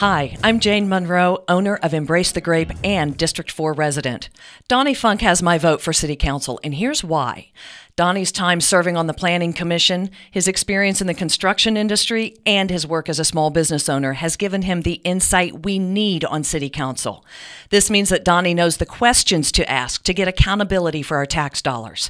Hi, 0.00 0.36
I'm 0.44 0.60
Jane 0.60 0.88
Monroe, 0.88 1.42
owner 1.48 1.74
of 1.82 1.92
Embrace 1.92 2.30
the 2.30 2.40
Grape 2.40 2.70
and 2.84 3.16
District 3.16 3.50
4 3.50 3.72
resident. 3.72 4.28
Donnie 4.68 4.94
Funk 4.94 5.22
has 5.22 5.42
my 5.42 5.58
vote 5.58 5.80
for 5.80 5.92
City 5.92 6.14
Council, 6.14 6.60
and 6.62 6.74
here's 6.74 7.02
why. 7.02 7.50
Donnie's 7.98 8.30
time 8.30 8.60
serving 8.60 8.96
on 8.96 9.08
the 9.08 9.12
Planning 9.12 9.52
Commission, 9.52 10.10
his 10.30 10.46
experience 10.46 11.00
in 11.00 11.08
the 11.08 11.14
construction 11.14 11.76
industry, 11.76 12.36
and 12.46 12.70
his 12.70 12.86
work 12.86 13.08
as 13.08 13.18
a 13.18 13.24
small 13.24 13.50
business 13.50 13.88
owner 13.88 14.12
has 14.12 14.36
given 14.36 14.62
him 14.62 14.82
the 14.82 15.00
insight 15.02 15.64
we 15.64 15.80
need 15.80 16.24
on 16.24 16.44
City 16.44 16.70
Council. 16.70 17.26
This 17.70 17.90
means 17.90 18.08
that 18.10 18.24
Donnie 18.24 18.54
knows 18.54 18.76
the 18.76 18.86
questions 18.86 19.50
to 19.50 19.68
ask 19.68 20.04
to 20.04 20.14
get 20.14 20.28
accountability 20.28 21.02
for 21.02 21.16
our 21.16 21.26
tax 21.26 21.60
dollars. 21.60 22.08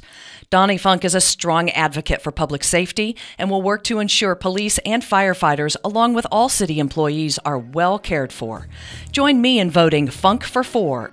Donnie 0.51 0.77
Funk 0.77 1.03
is 1.03 1.15
a 1.15 1.19
strong 1.19 1.71
advocate 1.71 2.21
for 2.21 2.31
public 2.31 2.63
safety 2.63 3.17
and 3.39 3.49
will 3.49 3.63
work 3.63 3.83
to 3.85 3.97
ensure 3.97 4.35
police 4.35 4.77
and 4.85 5.01
firefighters, 5.01 5.75
along 5.83 6.13
with 6.13 6.27
all 6.31 6.49
city 6.49 6.77
employees, 6.77 7.39
are 7.39 7.57
well 7.57 7.97
cared 7.97 8.31
for. 8.31 8.67
Join 9.11 9.41
me 9.41 9.57
in 9.57 9.71
voting 9.71 10.07
Funk 10.07 10.43
for 10.43 10.63
Four. 10.63 11.11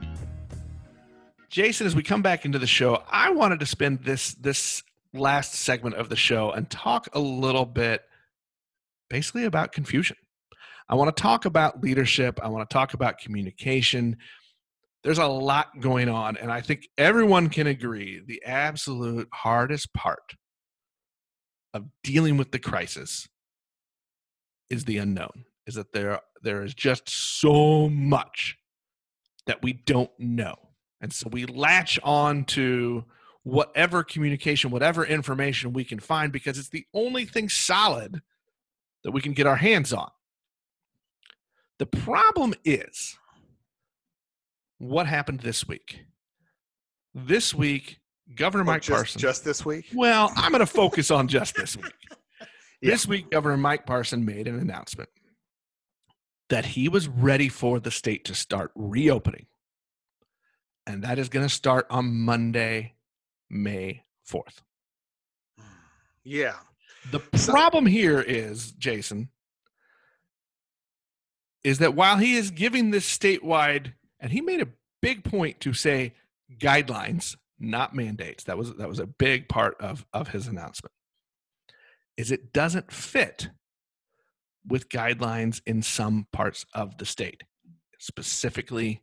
Jason, 1.57 1.87
as 1.87 1.97
we 1.97 2.03
come 2.03 2.21
back 2.21 2.45
into 2.45 2.59
the 2.59 2.67
show, 2.67 3.03
I 3.11 3.31
wanted 3.31 3.61
to 3.61 3.67
spend 3.67 4.05
this 4.05 4.35
this 4.35 4.83
last 5.15 5.55
segment 5.55 5.95
of 5.95 6.11
the 6.11 6.15
show 6.15 6.51
and 6.51 6.69
talk 6.69 7.09
a 7.15 7.19
little 7.19 7.65
bit 7.65 8.03
basically 9.09 9.45
about 9.45 9.73
confusion. 9.73 10.19
I 10.87 10.97
want 10.97 11.17
to 11.17 11.23
talk 11.23 11.47
about 11.47 11.83
leadership, 11.83 12.39
I 12.43 12.49
want 12.49 12.69
to 12.69 12.75
talk 12.75 12.93
about 12.93 13.17
communication. 13.17 14.19
There's 15.03 15.17
a 15.17 15.27
lot 15.27 15.81
going 15.81 16.11
on 16.11 16.37
and 16.37 16.53
I 16.53 16.61
think 16.61 16.91
everyone 16.99 17.49
can 17.49 17.67
agree 17.67 18.21
the 18.23 18.43
absolute 18.45 19.29
hardest 19.33 19.95
part 19.95 20.35
of 21.73 21.87
dealing 22.05 22.37
with 22.37 22.53
the 22.53 22.59
crisis 22.59 23.27
is 24.69 24.85
the 24.85 24.99
unknown. 24.99 25.47
Is 25.67 25.77
that 25.77 25.95
there 25.95 26.21
there 26.43 26.63
is 26.63 26.75
just 26.75 27.09
so 27.09 27.89
much 27.89 28.59
that 29.47 29.63
we 29.63 29.73
don't 29.73 30.11
know 30.19 30.66
and 31.01 31.13
so 31.13 31.29
we 31.31 31.47
latch 31.47 31.99
on 32.03 32.45
to 32.45 33.05
whatever 33.43 34.03
communication, 34.03 34.71
whatever 34.71 35.05
information 35.05 35.73
we 35.73 35.85
can 35.85 36.01
find 36.01 36.33
because 36.33 36.59
it's 36.59 36.71
the 36.71 36.85
only 36.93 37.25
thing 37.25 37.49
solid 37.49 38.21
that 39.05 39.13
we 39.13 39.21
can 39.21 39.33
get 39.35 39.47
our 39.47 39.57
hands 39.57 39.93
on. 39.93 40.11
The 41.79 41.87
problem 41.87 42.55
is 42.65 43.17
what 44.79 45.07
happened 45.07 45.41
this 45.41 45.69
week. 45.69 46.05
This 47.15 47.55
week, 47.55 48.01
Governor 48.35 48.65
oh, 48.65 48.67
Mike 48.67 48.83
just, 48.83 48.97
Parson. 48.97 49.21
Just 49.21 49.45
this 49.45 49.65
week? 49.65 49.87
Well, 49.95 50.33
I'm 50.35 50.51
going 50.51 50.61
to 50.61 50.67
focus 50.67 51.11
on 51.11 51.29
just 51.29 51.55
this 51.55 51.77
week. 51.83 51.93
yeah. 52.81 52.91
This 52.91 53.07
week, 53.07 53.31
Governor 53.31 53.57
Mike 53.59 53.87
Parson 53.87 54.25
made 54.25 54.49
an 54.49 54.59
announcement 54.59 55.09
that 56.49 56.65
he 56.65 56.89
was 56.89 57.07
ready 57.09 57.49
for 57.49 57.79
the 57.79 57.91
state 57.91 58.25
to 58.25 58.35
start 58.35 58.73
reopening 58.75 59.47
and 60.87 61.03
that 61.03 61.19
is 61.19 61.29
going 61.29 61.47
to 61.47 61.53
start 61.53 61.87
on 61.91 62.15
Monday, 62.15 62.95
May 63.51 64.05
4th. 64.31 64.63
Yeah. 66.25 66.57
The 67.11 67.21
problem 67.21 67.87
here 67.87 68.21
is, 68.21 68.73
Jason, 68.73 69.31
is 71.63 71.79
that 71.79 71.95
while 71.95 72.17
he 72.17 72.37
is 72.37 72.51
giving 72.51 72.91
this 72.91 73.07
statewide, 73.07 73.93
and 74.21 74.33
he 74.33 74.41
made 74.41 74.61
a 74.61 74.69
big 75.03 75.25
point 75.25 75.61
to 75.61 75.73
say 75.73 76.15
guidelines, 76.59 77.37
not 77.59 77.95
mandates. 77.95 78.45
That 78.45 78.59
was 78.59 78.75
that 78.75 78.89
was 78.89 78.99
a 78.99 79.07
big 79.07 79.49
part 79.49 79.81
of 79.81 80.05
of 80.13 80.29
his 80.29 80.47
announcement. 80.47 80.93
Is 82.17 82.31
it 82.31 82.53
doesn't 82.53 82.93
fit 82.93 83.51
with 84.67 84.89
guidelines 84.89 85.61
in 85.67 85.83
some 85.83 86.27
parts 86.33 86.67
of 86.75 86.99
the 86.99 87.07
state, 87.07 87.45
specifically 87.99 89.03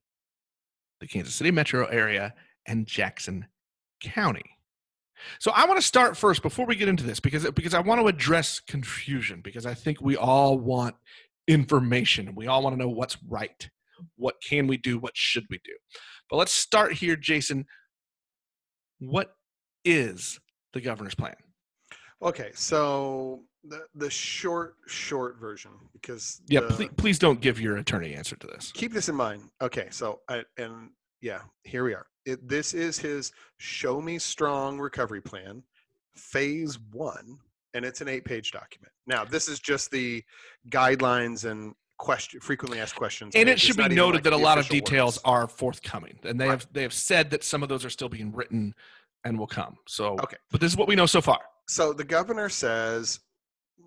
the 1.04 1.08
Kansas 1.08 1.36
City 1.36 1.52
metro 1.52 1.86
area, 1.88 2.34
and 2.66 2.88
Jackson 2.88 3.46
County. 4.02 4.58
So 5.40 5.52
I 5.52 5.66
want 5.66 5.78
to 5.80 5.86
start 5.86 6.16
first 6.16 6.42
before 6.42 6.66
we 6.66 6.76
get 6.76 6.88
into 6.88 7.04
this 7.04 7.20
because 7.20 7.50
because 7.52 7.74
I 7.74 7.82
want 7.82 8.02
to 8.02 8.08
address 8.08 8.62
confusion 8.62 9.42
because 9.44 9.66
I 9.66 9.74
think 9.74 10.02
we 10.02 10.16
all 10.16 10.58
want 10.58 10.96
information 11.48 12.34
we 12.36 12.48
all 12.48 12.64
want 12.64 12.74
to 12.74 12.80
know 12.82 12.90
what's 12.90 13.18
right. 13.28 13.70
What 14.16 14.36
can 14.42 14.66
we 14.66 14.78
do? 14.78 14.98
What 14.98 15.16
should 15.16 15.46
we 15.50 15.60
do? 15.64 15.74
But 16.30 16.38
let's 16.38 16.54
start 16.54 16.94
here, 16.94 17.18
Jason. 17.18 17.66
What 19.00 19.36
is 19.84 20.40
the 20.72 20.80
governor's 20.80 21.16
plan? 21.16 21.36
Okay, 22.22 22.52
so 22.56 23.44
the 23.64 23.86
the 23.96 24.10
short 24.10 24.76
short 24.88 25.38
version 25.40 25.72
because 25.94 26.42
yeah 26.48 26.62
the, 26.62 26.68
please, 26.68 26.90
please 26.98 27.20
don't 27.20 27.40
give 27.40 27.60
your 27.60 27.78
attorney 27.78 28.14
answer 28.14 28.36
to 28.36 28.48
this. 28.48 28.72
Keep 28.74 28.94
this 28.94 29.10
in 29.10 29.16
mind. 29.16 29.44
Okay 29.62 29.88
so 29.90 30.20
I, 30.30 30.44
and 30.58 30.90
yeah 31.22 31.40
here 31.64 31.84
we 31.84 31.94
are. 31.94 32.06
It, 32.26 32.48
this 32.48 32.74
is 32.74 32.98
his 32.98 33.32
show 33.58 34.02
me 34.02 34.20
strong 34.20 34.80
recovery 34.80 35.22
plan 35.22 35.64
phase 36.16 36.78
one 36.92 37.38
and 37.74 37.86
it's 37.86 38.02
an 38.02 38.08
eight 38.08 38.26
page 38.26 38.52
document. 38.52 38.92
Now 39.08 39.24
this 39.24 39.48
is 39.48 39.60
just 39.60 39.92
the 39.92 40.24
guidelines 40.70 41.50
and 41.50 41.74
question 42.00 42.42
frequently 42.42 42.82
asked 42.82 42.96
questions 42.96 43.34
and 43.36 43.48
it 43.48 43.60
should 43.60 43.78
be 43.78 43.88
noted 43.88 44.16
like 44.16 44.24
that 44.24 44.34
a 44.34 44.38
lot 44.38 44.58
of 44.58 44.68
details 44.68 45.18
words. 45.18 45.22
are 45.26 45.48
forthcoming 45.48 46.20
and 46.24 46.40
they 46.40 46.46
right. 46.46 46.52
have 46.52 46.68
they 46.74 46.82
have 46.82 46.94
said 46.94 47.30
that 47.30 47.44
some 47.44 47.64
of 47.64 47.70
those 47.70 47.86
are 47.86 47.90
still 47.90 48.10
being 48.10 48.32
written 48.34 48.74
and 49.24 49.40
will 49.40 49.48
come. 49.48 49.78
So 49.88 50.18
okay. 50.22 50.38
but 50.52 50.60
this 50.60 50.72
is 50.72 50.78
what 50.78 50.90
we 50.90 50.96
know 50.96 51.06
so 51.06 51.22
far. 51.22 51.40
So 51.70 51.94
the 51.94 52.04
governor 52.04 52.50
says 52.50 53.22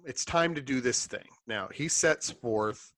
it's 0.05 0.25
time 0.25 0.55
to 0.55 0.61
do 0.61 0.81
this 0.81 1.07
thing. 1.07 1.27
Now, 1.47 1.69
he 1.73 1.89
sets 1.89 2.31
forth 2.31 2.93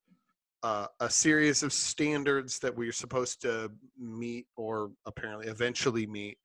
uh, 0.62 0.87
a 1.00 1.09
series 1.09 1.62
of 1.62 1.73
standards 1.73 2.59
that 2.61 2.75
we're 2.76 2.92
supposed 2.92 3.40
to 3.42 3.71
meet 3.99 4.47
or 4.57 4.90
apparently 5.07 5.47
eventually 5.47 6.07
meet 6.07 6.38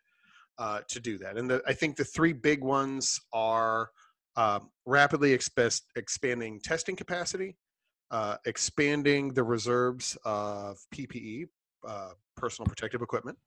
uh, 0.57 0.81
to 0.87 0.99
do 0.99 1.17
that. 1.17 1.37
And 1.37 1.49
the, 1.49 1.61
I 1.67 1.73
think 1.73 1.95
the 1.95 2.05
three 2.05 2.33
big 2.33 2.63
ones 2.63 3.19
are 3.33 3.89
um, 4.35 4.69
rapidly 4.85 5.35
exp- 5.35 5.81
expanding 5.95 6.59
testing 6.63 6.95
capacity, 6.95 7.57
uh, 8.11 8.37
expanding 8.45 9.33
the 9.33 9.43
reserves 9.43 10.17
of 10.23 10.77
PPE, 10.93 11.47
uh, 11.87 12.11
personal 12.35 12.67
protective 12.67 13.01
equipment, 13.01 13.37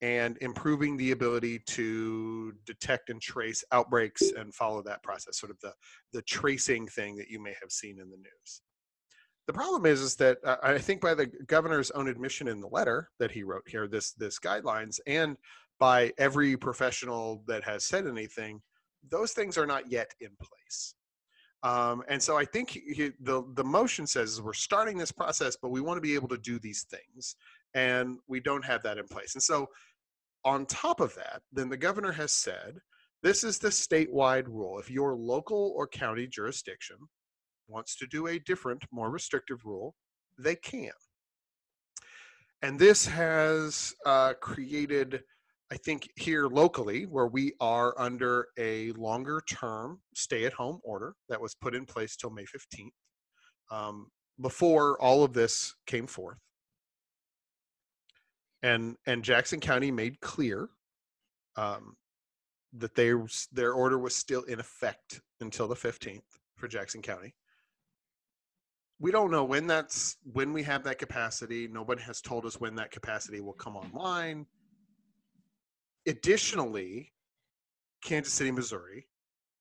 and 0.00 0.38
improving 0.40 0.96
the 0.96 1.10
ability 1.10 1.58
to 1.66 2.52
detect 2.64 3.10
and 3.10 3.20
trace 3.20 3.64
outbreaks 3.72 4.22
and 4.36 4.54
follow 4.54 4.82
that 4.82 5.02
process 5.02 5.38
sort 5.38 5.50
of 5.50 5.58
the 5.60 5.72
the 6.12 6.22
tracing 6.22 6.86
thing 6.86 7.16
that 7.16 7.28
you 7.28 7.42
may 7.42 7.54
have 7.60 7.70
seen 7.70 7.98
in 7.98 8.08
the 8.08 8.16
news 8.16 8.62
the 9.46 9.52
problem 9.52 9.86
is 9.86 10.00
is 10.00 10.14
that 10.14 10.38
uh, 10.44 10.56
i 10.62 10.78
think 10.78 11.00
by 11.00 11.14
the 11.14 11.26
governor's 11.46 11.90
own 11.92 12.08
admission 12.08 12.48
in 12.48 12.60
the 12.60 12.68
letter 12.68 13.10
that 13.18 13.30
he 13.30 13.42
wrote 13.42 13.66
here 13.66 13.88
this 13.88 14.12
this 14.12 14.38
guidelines 14.38 15.00
and 15.06 15.36
by 15.80 16.12
every 16.18 16.56
professional 16.56 17.42
that 17.46 17.64
has 17.64 17.84
said 17.84 18.06
anything 18.06 18.60
those 19.10 19.32
things 19.32 19.58
are 19.58 19.66
not 19.66 19.90
yet 19.90 20.12
in 20.20 20.30
place 20.38 20.94
um, 21.62 22.04
and 22.08 22.22
so 22.22 22.36
I 22.36 22.44
think 22.44 22.70
he, 22.70 23.10
the 23.20 23.42
the 23.54 23.64
motion 23.64 24.06
says 24.06 24.40
we're 24.40 24.52
starting 24.52 24.96
this 24.96 25.10
process, 25.10 25.56
but 25.60 25.70
we 25.70 25.80
want 25.80 25.96
to 25.96 26.00
be 26.00 26.14
able 26.14 26.28
to 26.28 26.38
do 26.38 26.58
these 26.60 26.84
things, 26.88 27.34
and 27.74 28.18
we 28.28 28.38
don't 28.38 28.64
have 28.64 28.82
that 28.84 28.96
in 28.98 29.06
place. 29.08 29.34
And 29.34 29.42
so 29.42 29.66
on 30.48 30.66
top 30.66 31.00
of 31.00 31.14
that, 31.14 31.42
then 31.52 31.68
the 31.68 31.76
governor 31.76 32.12
has 32.12 32.32
said 32.32 32.78
this 33.22 33.44
is 33.44 33.58
the 33.58 33.68
statewide 33.68 34.46
rule. 34.46 34.78
If 34.78 34.90
your 34.90 35.14
local 35.14 35.74
or 35.76 35.86
county 35.86 36.26
jurisdiction 36.26 36.96
wants 37.68 37.96
to 37.96 38.06
do 38.06 38.28
a 38.28 38.38
different, 38.38 38.82
more 38.90 39.10
restrictive 39.10 39.64
rule, 39.64 39.94
they 40.38 40.56
can. 40.56 40.92
And 42.62 42.78
this 42.78 43.06
has 43.06 43.94
uh, 44.06 44.34
created 44.40 45.22
I 45.70 45.76
think 45.76 46.08
here 46.16 46.46
locally, 46.46 47.04
where 47.04 47.26
we 47.26 47.52
are 47.60 47.94
under 48.00 48.48
a 48.58 48.92
longer 48.92 49.42
term 49.50 50.00
stay 50.14 50.46
at 50.46 50.54
home 50.54 50.80
order 50.82 51.14
that 51.28 51.40
was 51.40 51.54
put 51.54 51.74
in 51.74 51.84
place 51.84 52.16
till 52.16 52.30
May 52.30 52.44
15th, 52.44 52.88
um, 53.70 54.06
before 54.40 54.98
all 55.02 55.24
of 55.24 55.34
this 55.34 55.74
came 55.86 56.06
forth. 56.06 56.38
And, 58.62 58.96
and 59.06 59.22
Jackson 59.22 59.60
County 59.60 59.90
made 59.90 60.20
clear 60.20 60.68
um, 61.56 61.96
that 62.72 62.94
they, 62.94 63.12
their 63.52 63.72
order 63.72 63.98
was 63.98 64.14
still 64.14 64.42
in 64.42 64.58
effect 64.58 65.20
until 65.40 65.68
the 65.68 65.76
15th 65.76 66.22
for 66.56 66.68
Jackson 66.68 67.02
County. 67.02 67.34
We 69.00 69.12
don't 69.12 69.30
know 69.30 69.44
when 69.44 69.68
that's 69.68 70.16
when 70.24 70.52
we 70.52 70.64
have 70.64 70.82
that 70.82 70.98
capacity. 70.98 71.68
Nobody 71.68 72.02
has 72.02 72.20
told 72.20 72.44
us 72.44 72.58
when 72.58 72.74
that 72.76 72.90
capacity 72.90 73.40
will 73.40 73.52
come 73.52 73.76
online 73.76 74.46
Additionally, 76.08 77.12
Kansas 78.02 78.32
City, 78.32 78.50
Missouri, 78.50 79.06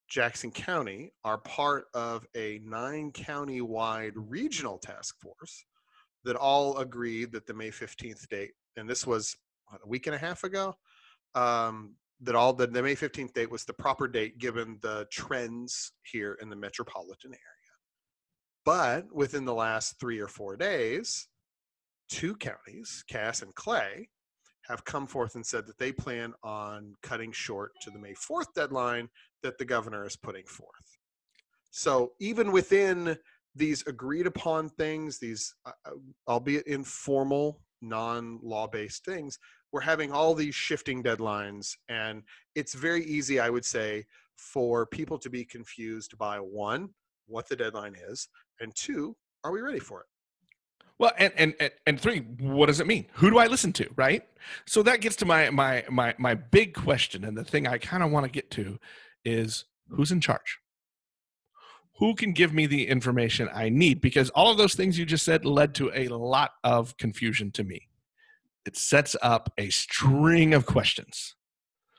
Jackson 0.07 0.49
County 0.49 1.11
are 1.25 1.39
part 1.39 1.87
of 1.93 2.25
a 2.35 2.61
nine 2.63 3.11
county 3.11 3.59
wide 3.59 4.13
regional 4.15 4.77
task 4.77 5.19
force 5.19 5.65
that 6.23 6.37
all 6.37 6.77
agreed 6.77 7.33
that 7.33 7.45
the 7.45 7.53
May 7.53 7.69
15th 7.69 8.29
date, 8.29 8.53
and 8.77 8.89
this 8.89 9.05
was 9.05 9.35
what, 9.69 9.81
a 9.83 9.87
week 9.87 10.07
and 10.07 10.15
a 10.15 10.19
half 10.19 10.43
ago, 10.43 10.75
um, 11.35 11.95
that 12.21 12.35
all 12.35 12.53
the, 12.53 12.67
the 12.67 12.81
May 12.81 12.95
15th 12.95 13.33
date 13.33 13.51
was 13.51 13.65
the 13.65 13.73
proper 13.73 14.07
date 14.07 14.37
given 14.37 14.77
the 14.81 15.05
trends 15.11 15.91
here 16.03 16.37
in 16.41 16.49
the 16.49 16.55
metropolitan 16.55 17.31
area. 17.31 17.41
But 18.65 19.13
within 19.13 19.45
the 19.45 19.53
last 19.53 19.99
three 19.99 20.19
or 20.19 20.27
four 20.27 20.57
days, 20.57 21.27
two 22.09 22.35
counties, 22.35 23.03
Cass 23.07 23.41
and 23.41 23.53
Clay, 23.55 24.09
have 24.67 24.83
come 24.83 25.07
forth 25.07 25.35
and 25.35 25.45
said 25.45 25.65
that 25.67 25.77
they 25.77 25.91
plan 25.91 26.33
on 26.43 26.93
cutting 27.01 27.31
short 27.31 27.71
to 27.81 27.89
the 27.89 27.99
May 27.99 28.13
4th 28.13 28.47
deadline 28.55 29.07
that 29.41 29.57
the 29.57 29.65
governor 29.65 30.05
is 30.05 30.17
putting 30.17 30.45
forth. 30.45 30.97
So 31.71 32.11
even 32.19 32.51
within 32.51 33.17
these 33.55 33.85
agreed 33.87 34.27
upon 34.27 34.69
things, 34.69 35.19
these 35.19 35.53
uh, 35.65 35.71
uh 35.85 35.91
albeit 36.27 36.67
informal, 36.67 37.61
non 37.81 38.39
law 38.41 38.67
based 38.67 39.05
things, 39.05 39.39
we're 39.71 39.81
having 39.81 40.11
all 40.11 40.33
these 40.33 40.55
shifting 40.55 41.03
deadlines. 41.03 41.75
And 41.89 42.23
it's 42.55 42.73
very 42.73 43.03
easy, 43.03 43.39
I 43.39 43.49
would 43.49 43.65
say, 43.65 44.05
for 44.35 44.85
people 44.85 45.17
to 45.19 45.29
be 45.29 45.43
confused 45.43 46.17
by 46.17 46.37
one, 46.37 46.89
what 47.27 47.47
the 47.49 47.55
deadline 47.55 47.95
is, 48.09 48.27
and 48.59 48.73
two, 48.75 49.15
are 49.43 49.51
we 49.51 49.61
ready 49.61 49.79
for 49.79 50.01
it? 50.01 50.05
Well, 50.99 51.11
and, 51.17 51.31
and 51.37 51.71
and 51.85 51.99
three, 51.99 52.21
what 52.39 52.65
does 52.65 52.79
it 52.79 52.87
mean? 52.87 53.05
Who 53.13 53.29
do 53.29 53.37
I 53.37 53.45
listen 53.45 53.71
to, 53.73 53.87
right? 53.95 54.23
So 54.65 54.81
that 54.83 54.99
gets 55.01 55.15
to 55.17 55.25
my 55.25 55.49
my 55.51 55.83
my 55.89 56.15
my 56.17 56.33
big 56.33 56.73
question, 56.73 57.23
and 57.23 57.37
the 57.37 57.43
thing 57.43 57.67
I 57.67 57.77
kind 57.77 58.01
of 58.01 58.09
want 58.09 58.25
to 58.25 58.31
get 58.31 58.49
to 58.51 58.79
is 59.23 59.65
who's 59.89 60.11
in 60.11 60.21
charge? 60.21 60.57
Who 61.97 62.13
can 62.13 62.31
give 62.31 62.53
me 62.53 62.67
the 62.67 62.87
information 62.87 63.49
I 63.53 63.69
need? 63.69 64.01
Because 64.01 64.29
all 64.31 64.51
of 64.51 64.57
those 64.57 64.75
things 64.75 64.99
you 64.99 65.05
just 65.05 65.25
said 65.25 65.45
led 65.45 65.73
to 65.75 65.91
a 65.95 66.07
lot 66.09 66.51
of 66.63 66.95
confusion 66.97 67.51
to 67.51 67.63
me. 67.63 67.87
It 68.65 68.75
sets 68.75 69.15
up 69.21 69.51
a 69.57 69.69
string 69.69 70.53
of 70.53 70.65
questions. 70.65 71.35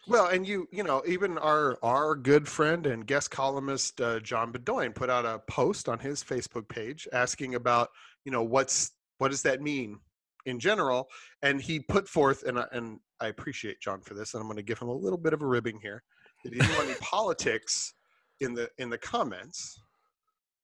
Well, 0.06 0.28
and 0.28 0.46
you, 0.46 0.68
you 0.70 0.84
know, 0.84 1.02
even 1.06 1.36
our 1.36 1.78
our 1.82 2.14
good 2.14 2.48
friend 2.48 2.86
and 2.86 3.06
guest 3.06 3.30
columnist 3.30 4.00
uh, 4.00 4.20
John 4.20 4.52
Bedoin 4.52 4.94
put 4.94 5.10
out 5.10 5.26
a 5.26 5.40
post 5.50 5.88
on 5.88 5.98
his 5.98 6.22
Facebook 6.22 6.68
page 6.68 7.06
asking 7.12 7.56
about 7.56 7.88
you 8.24 8.32
know 8.32 8.42
what's 8.42 8.92
what 9.18 9.30
does 9.30 9.42
that 9.42 9.60
mean 9.60 9.98
in 10.46 10.58
general 10.58 11.08
and 11.42 11.60
he 11.60 11.80
put 11.80 12.08
forth 12.08 12.44
and 12.44 12.58
I, 12.58 12.64
and 12.72 13.00
I 13.20 13.26
appreciate 13.26 13.80
John 13.80 14.00
for 14.00 14.14
this 14.14 14.32
and 14.32 14.40
I'm 14.40 14.46
going 14.46 14.56
to 14.56 14.62
give 14.62 14.78
him 14.78 14.88
a 14.88 14.94
little 14.94 15.18
bit 15.18 15.34
of 15.34 15.42
a 15.42 15.46
ribbing 15.46 15.78
here 15.82 16.02
that 16.42 16.54
he 16.54 16.60
didn't 16.60 16.74
want 16.76 16.88
any 16.88 16.98
politics 17.00 17.92
in 18.40 18.54
the 18.54 18.70
in 18.78 18.88
the 18.88 18.98
comments 18.98 19.78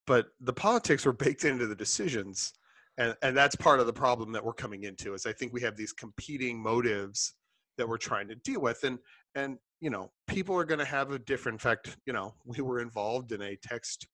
but 0.07 0.27
the 0.41 0.53
politics 0.53 1.05
were 1.05 1.13
baked 1.13 1.45
into 1.45 1.67
the 1.67 1.75
decisions 1.75 2.53
and 2.97 3.15
and 3.21 3.35
that's 3.35 3.55
part 3.55 3.79
of 3.79 3.87
the 3.87 3.93
problem 3.93 4.31
that 4.31 4.43
we're 4.43 4.53
coming 4.53 4.83
into 4.83 5.13
is 5.13 5.25
I 5.25 5.33
think 5.33 5.53
we 5.53 5.61
have 5.61 5.75
these 5.75 5.93
competing 5.93 6.61
motives 6.61 7.33
that 7.77 7.87
we're 7.87 7.97
trying 7.97 8.27
to 8.29 8.35
deal 8.35 8.61
with 8.61 8.83
and 8.83 8.99
and 9.35 9.57
you 9.81 9.89
know 9.89 10.11
people 10.27 10.55
are 10.55 10.65
going 10.65 10.79
to 10.79 10.85
have 10.85 11.11
a 11.11 11.19
different 11.19 11.59
fact 11.61 11.97
you 12.05 12.13
know 12.13 12.33
we 12.45 12.61
were 12.61 12.79
involved 12.79 13.31
in 13.31 13.41
a 13.41 13.55
text 13.57 14.07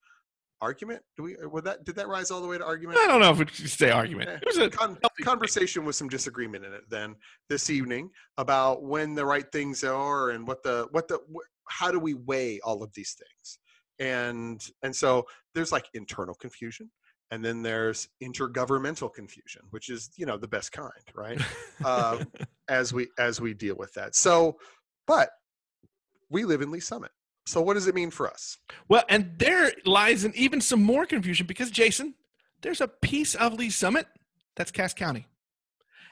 argument? 0.61 1.01
Do 1.17 1.23
we? 1.23 1.35
Would 1.41 1.63
that 1.65 1.83
did 1.83 1.95
that 1.95 2.07
rise 2.07 2.31
all 2.31 2.41
the 2.41 2.47
way 2.47 2.57
to 2.57 2.65
argument? 2.65 2.99
I 2.99 3.07
don't 3.07 3.19
know 3.19 3.31
if 3.31 3.39
we 3.39 3.45
should 3.47 3.69
say 3.69 3.89
argument. 3.89 4.29
Eh, 4.29 4.37
it 4.41 4.45
was 4.45 4.57
a 4.57 4.69
Con- 4.69 4.97
conversation 5.23 5.83
with 5.83 5.95
some 5.95 6.07
disagreement 6.07 6.63
in 6.63 6.73
it. 6.73 6.83
Then 6.89 7.15
this 7.49 7.69
evening 7.69 8.09
about 8.37 8.83
when 8.83 9.15
the 9.15 9.25
right 9.25 9.51
things 9.51 9.83
are 9.83 10.29
and 10.29 10.47
what 10.47 10.63
the 10.63 10.87
what 10.91 11.07
the 11.07 11.19
wh- 11.33 11.47
how 11.67 11.91
do 11.91 11.99
we 11.99 12.13
weigh 12.13 12.59
all 12.63 12.83
of 12.83 12.93
these 12.93 13.13
things? 13.17 13.57
And 14.01 14.61
and 14.83 14.93
so 14.93 15.25
there's 15.55 15.71
like 15.71 15.87
internal 15.93 16.35
confusion, 16.35 16.91
and 17.31 17.45
then 17.45 17.61
there's 17.61 18.09
intergovernmental 18.21 19.13
confusion, 19.13 19.61
which 19.69 19.89
is 19.89 20.09
you 20.17 20.25
know 20.25 20.37
the 20.37 20.47
best 20.47 20.73
kind, 20.73 20.91
right? 21.15 21.41
uh, 21.85 22.23
as 22.67 22.93
we 22.93 23.07
as 23.17 23.39
we 23.39 23.53
deal 23.53 23.75
with 23.75 23.93
that. 23.93 24.15
So, 24.15 24.57
but 25.07 25.29
we 26.29 26.43
live 26.43 26.61
in 26.61 26.71
Lee 26.71 26.81
Summit 26.81 27.11
so 27.45 27.61
what 27.61 27.73
does 27.73 27.87
it 27.87 27.95
mean 27.95 28.11
for 28.11 28.29
us? 28.29 28.57
Well, 28.87 29.03
and 29.09 29.31
there 29.37 29.71
lies 29.85 30.23
in 30.23 30.33
even 30.35 30.61
some 30.61 30.81
more 30.81 31.05
confusion 31.05 31.47
because 31.47 31.71
Jason, 31.71 32.15
there's 32.61 32.81
a 32.81 32.87
piece 32.87 33.35
of 33.35 33.53
Lee 33.53 33.69
Summit 33.69 34.07
that's 34.55 34.71
Cass 34.71 34.93
County. 34.93 35.27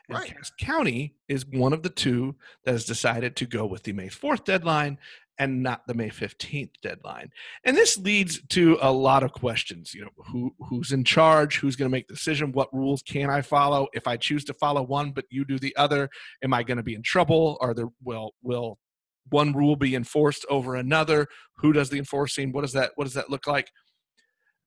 And 0.07 0.17
right. 0.17 0.35
Cass 0.35 0.51
County 0.59 1.15
is 1.27 1.45
one 1.45 1.71
of 1.71 1.83
the 1.83 1.89
two 1.89 2.35
that 2.65 2.71
has 2.71 2.85
decided 2.85 3.35
to 3.37 3.45
go 3.45 3.65
with 3.65 3.83
the 3.83 3.93
May 3.93 4.07
4th 4.07 4.43
deadline 4.43 4.97
and 5.39 5.63
not 5.63 5.87
the 5.87 5.93
May 5.93 6.09
15th 6.09 6.73
deadline. 6.83 7.29
And 7.63 7.75
this 7.75 7.97
leads 7.97 8.41
to 8.49 8.77
a 8.81 8.91
lot 8.91 9.23
of 9.23 9.31
questions. 9.31 9.93
You 9.93 10.03
know, 10.03 10.23
who 10.27 10.53
who's 10.67 10.91
in 10.91 11.05
charge? 11.05 11.57
Who's 11.57 11.77
going 11.77 11.89
to 11.89 11.91
make 11.91 12.07
the 12.07 12.13
decision? 12.13 12.51
What 12.51 12.73
rules 12.73 13.01
can 13.01 13.29
I 13.29 13.41
follow? 13.41 13.87
If 13.93 14.05
I 14.05 14.17
choose 14.17 14.43
to 14.45 14.53
follow 14.53 14.83
one 14.83 15.11
but 15.11 15.25
you 15.29 15.45
do 15.45 15.57
the 15.57 15.75
other, 15.77 16.09
am 16.43 16.53
I 16.53 16.63
going 16.63 16.77
to 16.77 16.83
be 16.83 16.93
in 16.93 17.01
trouble? 17.01 17.57
Are 17.61 17.73
there 17.73 17.89
will 18.03 18.35
will 18.43 18.77
one 19.29 19.53
rule 19.53 19.75
be 19.75 19.95
enforced 19.95 20.45
over 20.49 20.75
another 20.75 21.27
who 21.57 21.73
does 21.73 21.89
the 21.89 21.97
enforcing 21.97 22.51
what 22.51 22.61
does 22.61 22.73
that 22.73 22.91
what 22.95 23.05
does 23.05 23.13
that 23.13 23.29
look 23.29 23.47
like 23.47 23.71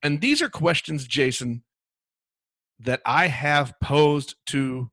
and 0.02 0.20
these 0.20 0.40
are 0.40 0.48
questions 0.48 1.06
jason 1.06 1.62
that 2.78 3.00
i 3.04 3.26
have 3.26 3.74
posed 3.82 4.36
to 4.46 4.90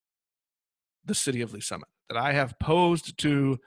the 1.05 1.15
city 1.15 1.41
of 1.41 1.53
lee 1.53 1.61
summit 1.61 1.87
that 2.09 2.17
i 2.17 2.33
have 2.33 2.57
posed 2.59 3.17
to 3.17 3.59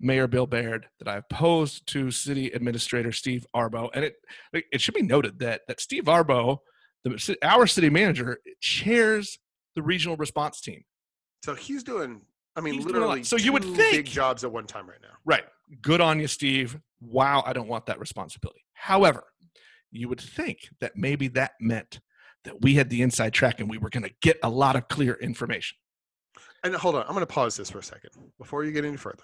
mayor 0.00 0.26
bill 0.26 0.46
baird 0.46 0.86
that 0.98 1.08
i've 1.08 1.28
posed 1.28 1.86
to 1.86 2.10
city 2.10 2.50
administrator 2.50 3.12
steve 3.12 3.46
arbo 3.54 3.88
and 3.94 4.04
it 4.04 4.14
it 4.52 4.80
should 4.80 4.94
be 4.94 5.02
noted 5.02 5.38
that 5.38 5.62
that 5.66 5.80
steve 5.80 6.04
arbo 6.04 6.58
the, 7.04 7.36
our 7.42 7.66
city 7.66 7.90
manager 7.90 8.38
chairs 8.60 9.38
the 9.74 9.82
regional 9.82 10.16
response 10.16 10.60
team 10.60 10.84
so 11.44 11.54
he's 11.54 11.82
doing 11.82 12.20
I 12.58 12.60
mean, 12.60 12.74
He's 12.74 12.84
literally. 12.84 13.22
So 13.22 13.36
you 13.36 13.52
would 13.52 13.62
think 13.62 13.92
big 13.92 14.06
jobs 14.06 14.42
at 14.42 14.50
one 14.50 14.66
time 14.66 14.88
right 14.88 14.98
now. 15.00 15.14
Right. 15.24 15.44
Good 15.80 16.00
on 16.00 16.18
you, 16.18 16.26
Steve. 16.26 16.76
Wow, 17.00 17.44
I 17.46 17.52
don't 17.52 17.68
want 17.68 17.86
that 17.86 18.00
responsibility. 18.00 18.64
However, 18.72 19.22
you 19.92 20.08
would 20.08 20.20
think 20.20 20.68
that 20.80 20.96
maybe 20.96 21.28
that 21.28 21.52
meant 21.60 22.00
that 22.44 22.60
we 22.60 22.74
had 22.74 22.90
the 22.90 23.02
inside 23.02 23.32
track 23.32 23.60
and 23.60 23.70
we 23.70 23.78
were 23.78 23.90
going 23.90 24.02
to 24.02 24.10
get 24.22 24.38
a 24.42 24.48
lot 24.48 24.74
of 24.74 24.88
clear 24.88 25.14
information. 25.14 25.78
And 26.64 26.74
hold 26.74 26.96
on, 26.96 27.02
I'm 27.02 27.12
going 27.12 27.20
to 27.20 27.26
pause 27.26 27.56
this 27.56 27.70
for 27.70 27.78
a 27.78 27.82
second 27.82 28.10
before 28.38 28.64
you 28.64 28.72
get 28.72 28.84
any 28.84 28.96
further. 28.96 29.22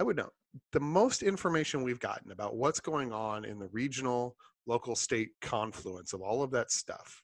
I 0.00 0.04
would 0.04 0.16
note 0.16 0.32
the 0.72 0.80
most 0.80 1.22
information 1.22 1.82
we've 1.82 2.00
gotten 2.00 2.30
about 2.30 2.56
what's 2.56 2.80
going 2.80 3.12
on 3.12 3.44
in 3.44 3.58
the 3.58 3.68
regional, 3.68 4.36
local, 4.66 4.94
state 4.94 5.30
confluence 5.40 6.12
of 6.12 6.20
all 6.20 6.42
of 6.42 6.50
that 6.52 6.70
stuff 6.70 7.22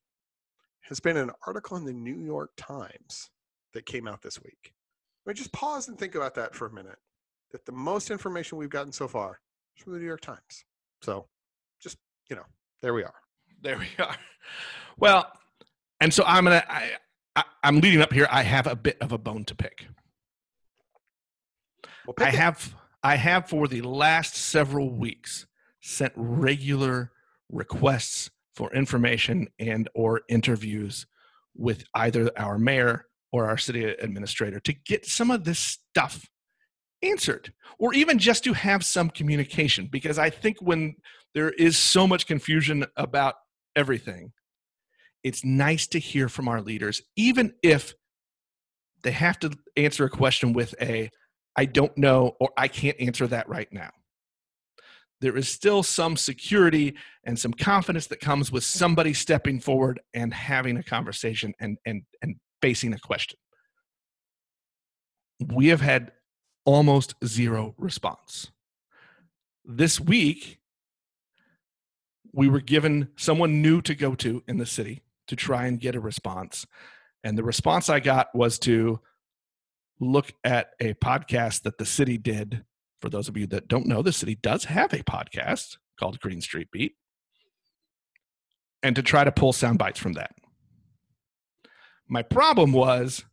has 0.83 1.01
been 1.01 1.17
an 1.17 1.31
article 1.47 1.77
in 1.77 1.85
the 1.85 1.93
New 1.93 2.21
York 2.21 2.51
Times 2.57 3.31
that 3.73 3.87
came 3.87 4.07
out 4.07 4.23
this 4.23 4.43
week. 4.43 4.73
I 5.27 5.31
mean, 5.31 5.37
just 5.37 5.53
pause 5.53 5.89
and 5.89 5.99
think 5.99 6.15
about 6.15 6.35
that 6.35 6.55
for 6.55 6.67
a 6.67 6.73
minute. 6.73 6.99
That 7.53 7.65
the 7.65 7.73
most 7.73 8.11
information 8.11 8.59
we've 8.59 8.69
gotten 8.69 8.93
so 8.93 9.09
far 9.09 9.41
is 9.77 9.83
from 9.83 9.95
the 9.95 9.99
New 9.99 10.07
York 10.07 10.21
Times. 10.21 10.65
So 11.03 11.27
just, 11.81 11.99
you 12.29 12.37
know, 12.37 12.45
there 12.83 12.93
we 12.93 13.05
are. 13.05 13.15
There 13.63 13.79
we 13.79 13.87
are. 14.05 14.17
Well, 14.99 15.31
and 16.01 16.13
so 16.13 16.25
I'm 16.27 16.45
going 16.45 16.61
to, 16.61 16.73
I, 16.73 17.45
I'm 17.63 17.81
leading 17.81 18.03
up 18.03 18.13
here. 18.13 18.29
I 18.31 18.43
have 18.43 18.67
a 18.67 18.77
bit 18.77 18.99
of 19.01 19.13
a 19.13 19.19
bone 19.19 19.45
to 19.45 19.55
pick. 19.55 19.87
Well, 22.07 22.15
I 22.19 22.31
have, 22.31 22.75
I 23.03 23.17
have 23.17 23.49
for 23.49 23.69
the 23.69 23.83
last 23.83 24.37
several 24.37 24.91
weeks 24.91 25.47
sent 25.81 26.13
regular 26.17 27.13
requests 27.51 28.31
for 28.55 28.73
information 28.73 29.49
and 29.59 29.89
or 29.95 30.23
interviews 30.29 31.07
with 31.55 31.85
either 31.95 32.31
our 32.37 32.59
mayor 32.59 33.07
or 33.33 33.47
our 33.49 33.59
city 33.59 33.85
administrator 33.85 34.61
to 34.61 34.73
get 34.73 35.05
some 35.07 35.31
of 35.31 35.45
this 35.45 35.59
stuff 35.59 36.29
answered 37.03 37.53
or 37.79 37.93
even 37.93 38.19
just 38.19 38.45
to 38.45 38.53
have 38.53 38.85
some 38.85 39.11
communication 39.11 39.89
because 39.91 40.19
i 40.19 40.31
think 40.31 40.57
when 40.61 40.95
there 41.35 41.51
is 41.51 41.77
so 41.77 42.07
much 42.07 42.27
confusion 42.27 42.87
about 42.97 43.35
everything 43.77 44.33
it's 45.23 45.45
nice 45.45 45.87
to 45.87 45.99
hear 45.99 46.29
from 46.29 46.49
our 46.49 46.63
leaders 46.63 47.03
even 47.17 47.53
if 47.63 47.95
they 49.03 49.11
have 49.11 49.39
to 49.39 49.51
answer 49.77 50.05
a 50.05 50.11
question 50.11 50.53
with 50.53 50.75
a 50.81 51.11
I 51.57 51.67
don't 51.67 51.97
know, 51.97 52.37
or 52.41 52.51
I 52.57 52.69
can't 52.69 53.01
answer 53.01 53.27
that 53.29 53.49
right 53.49 53.73
now. 53.73 53.91
There 55.21 55.37
is 55.37 55.49
still 55.49 55.83
some 55.83 56.17
security 56.17 56.97
and 57.25 57.39
some 57.39 57.55
confidence 57.55 58.09
that 58.09 58.21
comes 58.21 58.53
with 58.53 58.65
somebody 58.65 59.15
stepping 59.15 59.61
forward 59.61 60.01
and 60.13 60.35
having 60.35 60.77
a 60.77 60.83
conversation 60.83 61.55
and, 61.61 61.79
and, 61.87 62.03
and 62.21 62.37
facing 62.61 62.93
a 62.93 62.99
question. 62.99 63.39
We 65.53 65.69
have 65.69 65.81
had 65.81 66.13
almost 66.65 67.15
zero 67.25 67.75
response. 67.79 68.51
This 69.65 70.01
week, 70.01 70.61
we 72.33 72.49
were 72.49 72.61
given 72.61 73.09
someone 73.17 73.63
new 73.63 73.81
to 73.83 73.95
go 73.95 74.15
to 74.17 74.43
in 74.49 74.59
the 74.59 74.67
city 74.67 75.03
to 75.29 75.37
try 75.37 75.67
and 75.67 75.81
get 75.81 75.95
a 75.95 76.01
response. 76.01 76.67
And 77.23 77.39
the 77.39 77.45
response 77.45 77.89
I 77.89 78.01
got 78.01 78.35
was 78.35 78.59
to 78.61 79.01
look 80.01 80.33
at 80.45 80.71
a 80.81 80.95
podcast 80.95 81.63
that 81.63 81.79
the 81.79 81.87
city 81.87 82.19
did. 82.19 82.65
For 83.01 83.09
those 83.11 83.29
of 83.29 83.37
you 83.37 83.47
that 83.49 83.69
don't 83.69 83.87
know, 83.87 84.03
the 84.03 84.13
city 84.13 84.37
does 84.37 84.65
have 84.65 84.93
a 84.93 85.03
podcast 85.03 85.77
called 85.99 86.21
Green 86.21 86.41
Street 86.41 86.69
Beat, 86.73 86.95
and 88.83 88.97
to 88.97 89.03
try 89.03 89.25
to 89.25 89.33
pull 89.33 89.53
sound 89.53 89.79
bites 89.79 90.01
from 90.01 90.15
that. 90.15 90.35
My 92.09 92.23
problem 92.23 92.73
was 92.73 93.25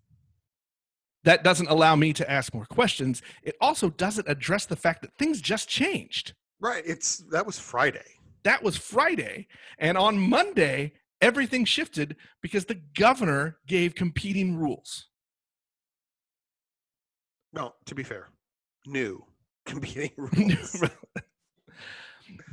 that 1.23 1.43
doesn't 1.43 1.69
allow 1.69 1.95
me 1.95 2.13
to 2.13 2.29
ask 2.29 2.53
more 2.53 2.65
questions. 2.65 3.21
It 3.43 3.55
also 3.61 3.89
doesn't 3.89 4.27
address 4.27 4.65
the 4.65 4.75
fact 4.75 5.01
that 5.01 5.13
things 5.17 5.41
just 5.41 5.69
changed. 5.69 6.33
Right. 6.59 6.83
It's 6.85 7.17
that 7.31 7.45
was 7.45 7.59
Friday. 7.59 8.05
That 8.43 8.63
was 8.63 8.77
Friday. 8.77 9.47
And 9.77 9.97
on 9.97 10.17
Monday, 10.17 10.93
everything 11.21 11.65
shifted 11.65 12.15
because 12.41 12.65
the 12.65 12.81
governor 12.97 13.57
gave 13.67 13.95
competing 13.95 14.57
rules. 14.57 15.07
No, 17.53 17.73
to 17.85 17.95
be 17.95 18.03
fair, 18.03 18.29
new 18.85 19.23
competing 19.65 20.11
rules. 20.17 20.83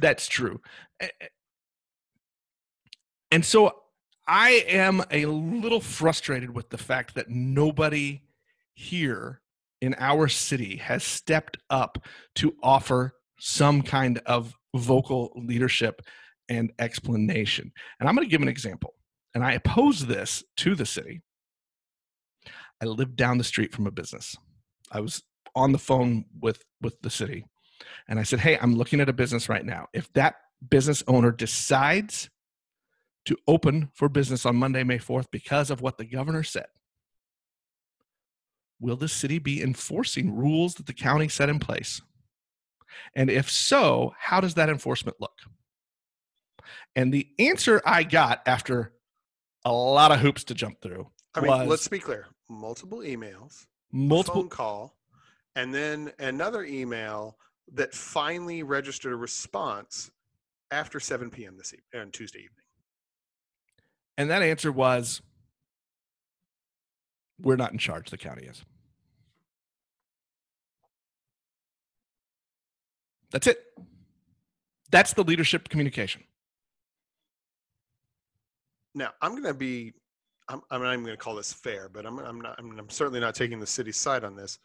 That's 0.00 0.26
true. 0.28 0.61
And 3.30 3.44
so 3.44 3.74
I 4.26 4.64
am 4.68 5.02
a 5.11 5.26
little 5.26 5.80
frustrated 5.80 6.54
with 6.54 6.70
the 6.70 6.78
fact 6.78 7.14
that 7.14 7.28
nobody 7.28 8.22
here 8.74 9.40
in 9.80 9.94
our 9.98 10.28
city 10.28 10.76
has 10.76 11.04
stepped 11.04 11.58
up 11.70 11.98
to 12.37 12.54
offer 12.62 13.14
some 13.38 13.82
kind 13.82 14.20
of 14.26 14.54
vocal 14.74 15.32
leadership 15.37 16.02
and 16.48 16.72
explanation. 16.78 17.72
And 18.00 18.08
I'm 18.08 18.14
going 18.14 18.26
to 18.26 18.30
give 18.30 18.42
an 18.42 18.48
example. 18.48 18.94
And 19.34 19.44
I 19.44 19.52
oppose 19.52 20.06
this 20.06 20.42
to 20.58 20.74
the 20.74 20.87
city. 20.87 21.22
I 22.80 22.87
live 22.87 23.16
down 23.16 23.38
the 23.38 23.44
street 23.44 23.72
from 23.72 23.87
a 23.87 23.90
business. 23.90 24.37
I 24.92 25.01
was 25.01 25.22
on 25.55 25.72
the 25.72 25.79
phone 25.79 26.24
with 26.40 26.64
with 26.81 27.01
the 27.03 27.11
city 27.11 27.44
and 28.09 28.18
I 28.18 28.22
said, 28.22 28.40
"Hey, 28.40 28.59
I'm 28.61 28.77
looking 28.77 29.01
at 29.01 29.09
a 29.09 29.12
business 29.12 29.48
right 29.48 29.64
now. 29.64 29.88
If 29.92 30.12
that 30.14 30.37
business 30.68 31.03
owner 31.07 31.31
decides 31.31 32.31
to 33.27 33.37
open 33.46 33.90
for 33.94 34.09
business 34.09 34.46
on 34.46 34.57
Monday, 34.57 34.83
May 34.85 34.98
4th 34.98 35.31
because 35.31 35.70
of 35.70 35.81
what 35.81 35.98
the 35.98 36.05
governor 36.05 36.42
said, 36.42 36.66
will 38.81 38.96
the 38.96 39.09
city 39.09 39.38
be 39.38 39.62
enforcing 39.62 40.35
rules 40.35 40.77
that 40.77 40.87
the 40.87 40.94
county 40.94 41.29
set 41.29 41.48
in 41.48 41.59
place? 41.59 42.01
And 43.14 43.31
if 43.31 43.51
so, 43.51 44.14
how 44.18 44.40
does 44.40 44.55
that 44.55 44.68
enforcement 44.68 45.18
look?" 45.20 45.38
And 46.96 47.12
the 47.12 47.29
answer 47.38 47.81
I 47.87 48.03
got 48.03 48.42
after 48.46 48.92
a 49.64 49.72
lot 49.72 50.12
of 50.12 50.20
hoops 50.20 50.44
to 50.44 50.55
jump 50.55 50.81
through 50.81 51.11
I 51.35 51.40
mean, 51.40 51.51
was 51.51 51.68
let's 51.68 51.88
be 51.88 51.98
clear: 51.98 52.27
multiple 52.48 52.98
emails, 52.98 53.66
multiple 53.92 54.42
phone 54.42 54.48
call, 54.48 54.96
and 55.57 55.74
then 55.74 56.12
another 56.18 56.64
email 56.64 57.37
that 57.74 57.94
finally 57.94 58.62
registered 58.62 59.12
a 59.12 59.16
response 59.16 60.11
after 60.70 61.01
7 61.01 61.31
p.m. 61.31 61.57
this 61.57 61.72
evening 61.72 62.07
on 62.07 62.11
Tuesday 62.11 62.40
evening. 62.40 62.64
And 64.16 64.31
that 64.31 64.42
answer 64.42 64.72
was 64.72 65.22
we're 67.40 67.57
not 67.57 67.72
in 67.72 67.79
charge, 67.79 68.11
the 68.11 68.18
county 68.18 68.46
is. 68.46 68.64
That's 73.31 73.46
it. 73.46 73.62
That's 74.90 75.12
the 75.12 75.22
leadership 75.22 75.68
communication. 75.68 76.24
Now, 78.94 79.11
I'm 79.20 79.33
going 79.33 79.44
to 79.44 79.55
be, 79.55 79.92
I'm, 80.48 80.62
I'm 80.70 80.82
not 80.82 80.92
even 80.92 81.04
going 81.04 81.16
to 81.16 81.22
call 81.22 81.34
this 81.34 81.52
fair, 81.52 81.88
but 81.88 82.06
I'm, 82.06 82.18
I'm 82.18 82.40
not, 82.40 82.56
I'm, 82.58 82.78
I'm 82.78 82.90
certainly 82.90 83.20
not 83.20 83.34
taking 83.34 83.61
the 83.61 83.66
city's 83.66 83.96
side 83.96 84.24
on 84.24 84.37
this. 84.37 84.58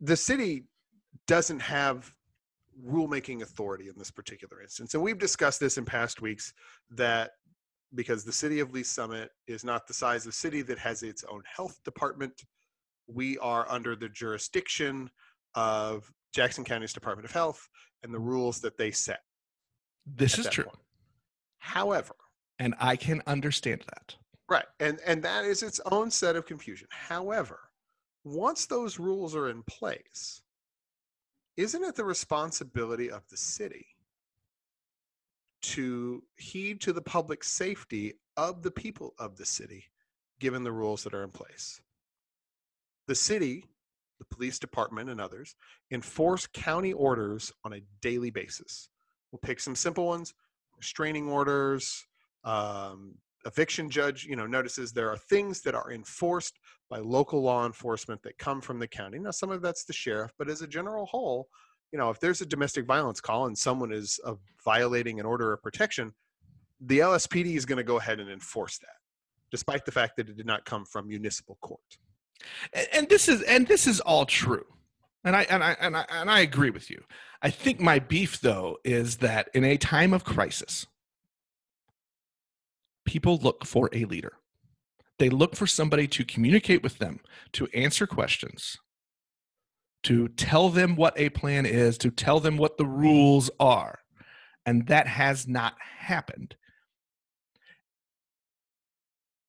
The 0.00 0.16
city 0.16 0.64
doesn't 1.26 1.60
have 1.60 2.12
rulemaking 2.84 3.42
authority 3.42 3.88
in 3.88 3.94
this 3.96 4.10
particular 4.10 4.62
instance. 4.62 4.94
And 4.94 5.02
we've 5.02 5.18
discussed 5.18 5.60
this 5.60 5.78
in 5.78 5.84
past 5.84 6.22
weeks 6.22 6.52
that 6.90 7.32
because 7.94 8.24
the 8.24 8.32
city 8.32 8.60
of 8.60 8.72
Lee 8.72 8.82
Summit 8.82 9.30
is 9.46 9.64
not 9.64 9.86
the 9.86 9.94
size 9.94 10.26
of 10.26 10.34
city 10.34 10.62
that 10.62 10.78
has 10.78 11.02
its 11.02 11.24
own 11.24 11.42
health 11.44 11.78
department, 11.84 12.32
we 13.06 13.36
are 13.38 13.66
under 13.68 13.94
the 13.94 14.08
jurisdiction 14.08 15.10
of 15.54 16.10
Jackson 16.34 16.64
County's 16.64 16.94
Department 16.94 17.26
of 17.26 17.32
Health 17.32 17.68
and 18.02 18.14
the 18.14 18.18
rules 18.18 18.60
that 18.60 18.78
they 18.78 18.90
set. 18.90 19.20
This 20.06 20.38
is 20.38 20.48
true. 20.48 20.64
point. 20.64 20.78
However, 21.58 22.14
And 22.58 22.74
I 22.78 22.96
can 22.96 23.22
understand 23.26 23.84
that. 23.88 24.14
Right. 24.48 24.66
And 24.80 25.00
and 25.06 25.22
that 25.22 25.44
is 25.44 25.62
its 25.62 25.80
own 25.90 26.10
set 26.10 26.36
of 26.36 26.46
confusion. 26.46 26.86
However, 26.90 27.58
once 28.24 28.66
those 28.66 28.98
rules 28.98 29.34
are 29.34 29.48
in 29.48 29.62
place, 29.62 30.42
isn't 31.56 31.82
it 31.82 31.94
the 31.94 32.04
responsibility 32.04 33.10
of 33.10 33.22
the 33.28 33.36
city 33.36 33.86
to 35.62 36.22
heed 36.36 36.80
to 36.82 36.92
the 36.92 37.02
public 37.02 37.44
safety 37.44 38.14
of 38.36 38.62
the 38.62 38.70
people 38.70 39.14
of 39.18 39.36
the 39.36 39.46
city 39.46 39.84
given 40.38 40.64
the 40.64 40.72
rules 40.72 41.02
that 41.04 41.14
are 41.14 41.24
in 41.24 41.30
place? 41.30 41.80
The 43.08 43.14
city, 43.14 43.64
the 44.18 44.36
police 44.36 44.58
department 44.58 45.10
and 45.10 45.20
others 45.20 45.56
enforce 45.90 46.46
county 46.46 46.92
orders 46.92 47.52
on 47.64 47.72
a 47.72 47.82
daily 48.00 48.30
basis. 48.30 48.88
We'll 49.30 49.40
pick 49.40 49.60
some 49.60 49.74
simple 49.74 50.06
ones, 50.06 50.34
restraining 50.76 51.28
orders, 51.28 52.06
um, 52.44 53.14
eviction 53.44 53.90
judge 53.90 54.24
you 54.24 54.36
know 54.36 54.46
notices 54.46 54.92
there 54.92 55.10
are 55.10 55.16
things 55.16 55.62
that 55.62 55.74
are 55.74 55.92
enforced 55.92 56.58
by 56.88 56.98
local 56.98 57.42
law 57.42 57.66
enforcement 57.66 58.22
that 58.22 58.38
come 58.38 58.60
from 58.60 58.78
the 58.78 58.86
county 58.86 59.18
now 59.18 59.30
some 59.30 59.50
of 59.50 59.60
that's 59.62 59.84
the 59.84 59.92
sheriff 59.92 60.32
but 60.38 60.48
as 60.48 60.62
a 60.62 60.66
general 60.66 61.06
whole 61.06 61.48
you 61.92 61.98
know 61.98 62.08
if 62.10 62.20
there's 62.20 62.40
a 62.40 62.46
domestic 62.46 62.86
violence 62.86 63.20
call 63.20 63.46
and 63.46 63.58
someone 63.58 63.92
is 63.92 64.20
uh, 64.24 64.34
violating 64.64 65.18
an 65.18 65.26
order 65.26 65.52
of 65.52 65.62
protection 65.62 66.12
the 66.82 67.00
lspd 67.00 67.56
is 67.56 67.66
going 67.66 67.78
to 67.78 67.84
go 67.84 67.98
ahead 67.98 68.20
and 68.20 68.30
enforce 68.30 68.78
that 68.78 68.96
despite 69.50 69.84
the 69.84 69.92
fact 69.92 70.16
that 70.16 70.28
it 70.28 70.36
did 70.36 70.46
not 70.46 70.64
come 70.64 70.84
from 70.84 71.08
municipal 71.08 71.58
court 71.60 71.98
And, 72.72 72.88
and 72.92 73.08
this 73.08 73.28
is 73.28 73.42
and 73.42 73.66
this 73.66 73.86
is 73.86 74.00
all 74.00 74.26
true. 74.26 74.64
And 75.24 75.36
I 75.36 75.42
and 75.42 75.62
I 75.62 75.76
and 75.80 75.96
I 75.96 76.04
and 76.10 76.30
I 76.30 76.40
agree 76.40 76.70
with 76.70 76.90
you. 76.90 77.02
I 77.42 77.50
think 77.50 77.80
my 77.80 77.98
beef 77.98 78.40
though 78.40 78.78
is 78.84 79.18
that 79.18 79.48
in 79.54 79.64
a 79.64 79.76
time 79.76 80.12
of 80.12 80.24
crisis, 80.24 80.86
people 83.04 83.38
look 83.38 83.64
for 83.64 83.88
a 83.92 84.04
leader. 84.04 84.34
They 85.18 85.28
look 85.28 85.54
for 85.54 85.66
somebody 85.66 86.08
to 86.08 86.24
communicate 86.24 86.82
with 86.82 86.98
them, 86.98 87.20
to 87.52 87.68
answer 87.74 88.06
questions, 88.06 88.78
to 90.04 90.28
tell 90.28 90.68
them 90.68 90.96
what 90.96 91.14
a 91.16 91.28
plan 91.30 91.66
is, 91.66 91.96
to 91.98 92.10
tell 92.10 92.40
them 92.40 92.56
what 92.56 92.76
the 92.76 92.86
rules 92.86 93.50
are. 93.60 94.00
And 94.66 94.86
that 94.86 95.06
has 95.06 95.46
not 95.46 95.74
happened. 95.98 96.56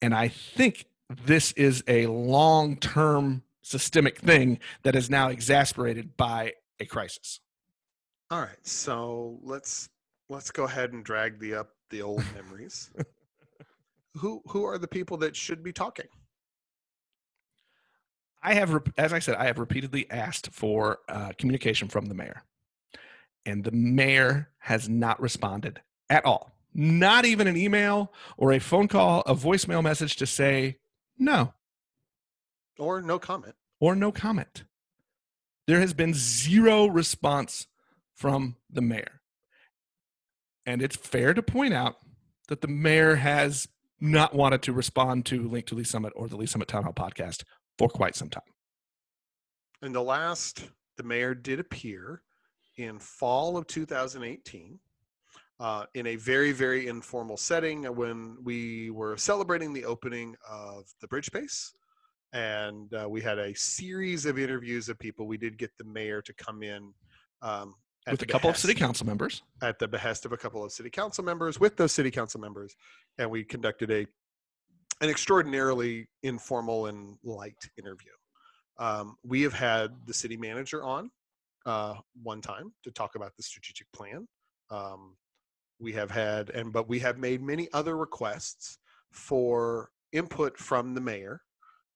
And 0.02 0.14
I 0.14 0.28
think 0.28 0.86
this 1.26 1.52
is 1.54 1.84
a 1.88 2.08
long 2.08 2.78
term 2.78 3.44
systemic 3.62 4.20
thing 4.20 4.60
that 4.84 4.96
is 4.96 5.10
now 5.10 5.30
exasperated 5.30 6.18
by 6.18 6.54
a 6.80 6.86
crisis. 6.86 7.40
all 8.30 8.42
right 8.42 8.68
so 8.68 9.40
let's 9.42 9.90
let's 10.30 10.52
go 10.52 10.64
ahead 10.66 10.92
and 10.92 11.06
drag 11.06 11.40
the 11.40 11.54
up 11.54 11.70
the 11.90 12.02
old 12.02 12.24
memories 12.36 12.92
who 14.16 14.42
who 14.48 14.64
are 14.64 14.78
the 14.78 14.88
people 14.88 15.18
that 15.18 15.36
should 15.36 15.64
be 15.64 15.74
talking 15.74 16.08
I 18.44 18.56
have, 18.56 18.84
as 18.98 19.14
I 19.14 19.20
said, 19.20 19.36
I 19.36 19.46
have 19.46 19.58
repeatedly 19.58 20.06
asked 20.12 20.50
for 20.52 21.00
uh, 21.08 21.32
communication 21.38 21.88
from 21.88 22.08
the 22.08 22.14
mayor, 22.14 22.44
and 23.46 23.64
the 23.64 23.72
mayor 23.72 24.50
has 24.60 24.90
not 24.90 25.22
responded 25.22 25.82
at 26.10 26.26
all. 26.26 26.52
Not 26.74 27.24
even 27.24 27.48
an 27.48 27.56
email 27.56 28.12
or 28.36 28.52
a 28.52 28.60
phone 28.60 28.90
call, 28.90 29.22
a 29.22 29.34
voicemail 29.34 29.82
message 29.82 30.18
to 30.18 30.26
say 30.26 30.78
no 31.18 31.54
or 32.78 33.02
no 33.02 33.18
comment 33.18 33.56
or 33.80 33.96
no 33.96 34.12
comment. 34.12 34.64
There 35.66 35.80
has 35.80 35.94
been 35.94 36.14
zero 36.14 36.88
response 36.88 37.68
from 38.14 38.58
the 38.70 38.82
mayor. 38.82 39.22
And 40.66 40.82
it's 40.82 40.96
fair 40.96 41.34
to 41.34 41.44
point 41.44 41.74
out 41.74 41.98
that 42.48 42.62
the 42.62 42.68
mayor 42.68 43.16
has 43.16 43.68
not 44.04 44.36
wanted 44.36 44.62
to 44.62 44.74
respond 44.74 45.26
to 45.26 45.48
Link 45.48 45.66
to 45.68 45.76
Lee 45.76 45.86
Summit 45.86 46.12
or 46.16 46.28
the 46.28 46.36
Lee 46.36 46.46
Summit 46.46 46.68
Town 46.68 46.84
Hall 46.84 46.94
podcast 46.94 47.44
for 47.78 47.88
quite 47.88 48.16
some 48.16 48.30
time. 48.30 48.44
in 49.82 49.94
the 49.94 50.04
last, 50.04 50.70
the 50.98 51.04
mayor 51.04 51.34
did 51.34 51.60
appear 51.60 52.22
in 52.78 53.00
fall 53.00 53.56
of 53.56 53.66
2018 53.68 54.78
uh, 55.60 55.86
in 55.94 56.08
a 56.08 56.18
very, 56.18 56.52
very 56.52 56.88
informal 56.88 57.38
setting 57.38 57.84
when 57.96 58.36
we 58.44 58.90
were 58.92 59.16
celebrating 59.16 59.72
the 59.72 59.86
opening 59.86 60.36
of 60.50 60.84
the 61.00 61.08
Bridge 61.08 61.28
Space. 61.28 61.72
And 62.34 62.94
uh, 62.94 63.08
we 63.08 63.22
had 63.22 63.40
a 63.40 63.56
series 63.56 64.26
of 64.26 64.38
interviews 64.38 64.90
of 64.90 65.00
people. 65.00 65.28
We 65.28 65.38
did 65.38 65.58
get 65.58 65.72
the 65.78 65.86
mayor 65.86 66.22
to 66.24 66.34
come 66.34 66.62
in 66.62 66.94
um, 67.42 67.76
with 68.10 68.22
a 68.22 68.26
couple 68.26 68.50
of 68.50 68.58
city 68.58 68.74
council 68.74 69.06
members. 69.06 69.44
at 69.62 69.80
the 69.80 69.88
behest 69.88 70.26
of 70.26 70.34
a 70.34 70.38
couple 70.38 70.64
of 70.64 70.72
city 70.72 70.90
council 70.90 71.24
members 71.24 71.60
with 71.60 71.78
those 71.78 71.92
city 71.92 72.12
council 72.12 72.40
members 72.40 72.76
and 73.18 73.30
we 73.30 73.44
conducted 73.44 73.92
a 73.92 74.06
an 75.02 75.10
extraordinarily 75.10 76.08
informal 76.22 76.86
and 76.86 77.18
light 77.24 77.58
interview. 77.78 78.12
Um, 78.78 79.18
we 79.26 79.42
have 79.42 79.54
had 79.54 79.92
the 80.06 80.14
city 80.14 80.38
manager 80.38 80.84
on 80.84 81.10
uh, 81.66 81.96
one 82.22 82.42
time 82.42 82.74
to 82.84 82.92
talk 82.92 83.16
about 83.16 83.36
the 83.36 83.44
strategic 83.44 83.92
plan. 83.92 84.28
Um, 84.70 85.18
we 85.80 85.92
have 85.94 86.10
had 86.10 86.50
and 86.52 86.72
but 86.72 86.88
we 86.88 87.00
have 87.00 87.18
made 87.18 87.42
many 87.42 87.68
other 87.74 87.98
requests 87.98 88.78
for 89.12 89.90
input 90.12 90.58
from 90.58 90.94
the 90.94 91.02
mayor 91.02 91.42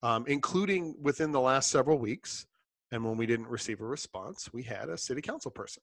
um, 0.02 0.24
including 0.28 0.94
within 1.00 1.32
the 1.32 1.40
last 1.40 1.70
several 1.70 1.98
weeks 1.98 2.46
and 2.92 3.04
when 3.04 3.16
we 3.16 3.26
didn't 3.26 3.48
receive 3.48 3.80
a 3.80 3.84
response 3.84 4.52
we 4.52 4.62
had 4.62 4.88
a 4.88 4.98
city 4.98 5.22
council 5.22 5.50
person 5.50 5.82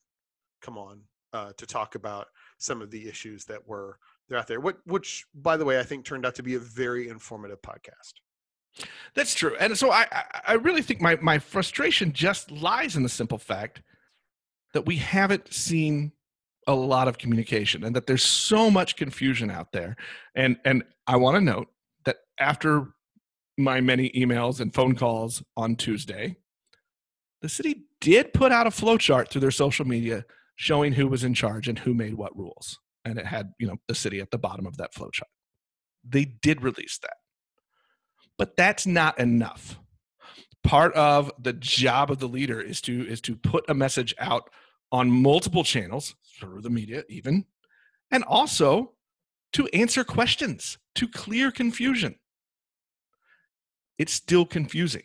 come 0.65 0.77
on 0.77 1.01
uh, 1.33 1.51
to 1.57 1.65
talk 1.65 1.95
about 1.95 2.27
some 2.57 2.81
of 2.81 2.89
the 2.89 3.07
issues 3.07 3.45
that 3.45 3.65
were 3.67 3.99
they're 4.27 4.39
out 4.39 4.47
there. 4.47 4.59
Which, 4.59 5.25
by 5.35 5.55
the 5.57 5.65
way, 5.65 5.79
I 5.79 5.83
think 5.83 6.03
turned 6.03 6.25
out 6.25 6.35
to 6.35 6.43
be 6.43 6.55
a 6.55 6.59
very 6.59 7.09
informative 7.09 7.61
podcast. 7.61 8.13
That's 9.13 9.33
true. 9.33 9.55
And 9.59 9.77
so 9.77 9.91
I, 9.91 10.05
I 10.45 10.53
really 10.53 10.81
think 10.81 10.99
my, 10.99 11.17
my 11.21 11.39
frustration 11.39 12.11
just 12.11 12.51
lies 12.51 12.95
in 12.95 13.03
the 13.03 13.09
simple 13.09 13.37
fact 13.37 13.81
that 14.73 14.85
we 14.85 14.97
haven't 14.97 15.53
seen 15.53 16.11
a 16.67 16.73
lot 16.73 17.07
of 17.07 17.17
communication 17.17 17.83
and 17.83 17.95
that 17.95 18.07
there's 18.07 18.23
so 18.23 18.69
much 18.69 18.97
confusion 18.97 19.49
out 19.49 19.71
there. 19.71 19.95
And, 20.33 20.57
and 20.65 20.83
I 21.07 21.15
want 21.17 21.35
to 21.35 21.41
note 21.41 21.67
that 22.03 22.17
after 22.39 22.87
my 23.57 23.79
many 23.79 24.09
emails 24.09 24.59
and 24.59 24.73
phone 24.73 24.95
calls 24.95 25.41
on 25.55 25.75
Tuesday, 25.75 26.35
the 27.41 27.47
city 27.47 27.85
did 28.01 28.33
put 28.33 28.51
out 28.51 28.67
a 28.67 28.71
flowchart 28.71 29.29
through 29.29 29.41
their 29.41 29.51
social 29.51 29.85
media 29.85 30.25
showing 30.55 30.93
who 30.93 31.07
was 31.07 31.23
in 31.23 31.33
charge 31.33 31.67
and 31.67 31.79
who 31.79 31.93
made 31.93 32.13
what 32.15 32.37
rules. 32.37 32.79
And 33.03 33.19
it 33.19 33.25
had, 33.25 33.53
you 33.59 33.67
know, 33.67 33.77
the 33.87 33.95
city 33.95 34.19
at 34.19 34.31
the 34.31 34.37
bottom 34.37 34.65
of 34.65 34.77
that 34.77 34.93
flow 34.93 35.09
chart. 35.11 35.29
They 36.07 36.25
did 36.25 36.63
release 36.63 36.97
that. 36.99 37.17
But 38.37 38.57
that's 38.57 38.85
not 38.85 39.19
enough. 39.19 39.79
Part 40.63 40.93
of 40.93 41.31
the 41.39 41.53
job 41.53 42.09
of 42.09 42.19
the 42.19 42.27
leader 42.27 42.59
is 42.59 42.81
to 42.81 43.07
is 43.07 43.21
to 43.21 43.35
put 43.35 43.69
a 43.69 43.75
message 43.75 44.15
out 44.17 44.49
on 44.91 45.11
multiple 45.11 45.63
channels 45.63 46.15
through 46.39 46.61
the 46.61 46.69
media 46.69 47.03
even 47.07 47.45
and 48.11 48.23
also 48.23 48.93
to 49.53 49.67
answer 49.67 50.03
questions, 50.03 50.77
to 50.95 51.07
clear 51.07 51.51
confusion. 51.51 52.15
It's 53.97 54.13
still 54.13 54.45
confusing. 54.45 55.03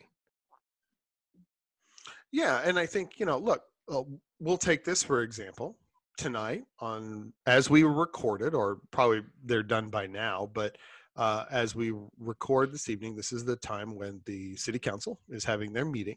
Yeah, 2.33 2.61
and 2.65 2.79
I 2.79 2.87
think 2.87 3.19
you 3.19 3.27
know, 3.27 3.39
look, 3.39 3.63
uh, 3.89 4.03
we'll 4.41 4.59
take 4.59 4.85
this 4.85 5.03
for 5.03 5.23
example 5.23 5.77
tonight 6.17 6.65
on 6.81 7.33
as 7.47 7.71
we 7.71 7.83
recorded, 7.83 8.55
or 8.55 8.79
probably 8.91 9.23
they're 9.45 9.63
done 9.63 9.89
by 9.89 10.07
now, 10.07 10.51
but 10.53 10.77
uh, 11.17 11.45
as 11.51 11.75
we 11.75 11.93
record 12.19 12.73
this 12.73 12.89
evening, 12.89 13.17
this 13.17 13.33
is 13.33 13.45
the 13.45 13.57
time 13.57 13.97
when 13.97 14.21
the 14.27 14.57
city 14.57 14.79
council 14.79 15.21
is 15.29 15.45
having 15.45 15.73
their 15.73 15.85
meeting, 15.85 16.17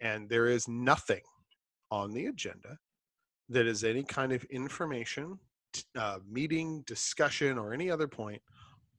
and 0.00 0.28
there 0.28 0.46
is 0.46 0.68
nothing 0.68 1.20
on 1.90 2.12
the 2.12 2.26
agenda 2.26 2.78
that 3.48 3.66
is 3.66 3.84
any 3.84 4.02
kind 4.02 4.32
of 4.32 4.42
information, 4.44 5.38
uh, 5.96 6.18
meeting, 6.28 6.82
discussion, 6.86 7.58
or 7.58 7.72
any 7.72 7.90
other 7.90 8.08
point 8.08 8.40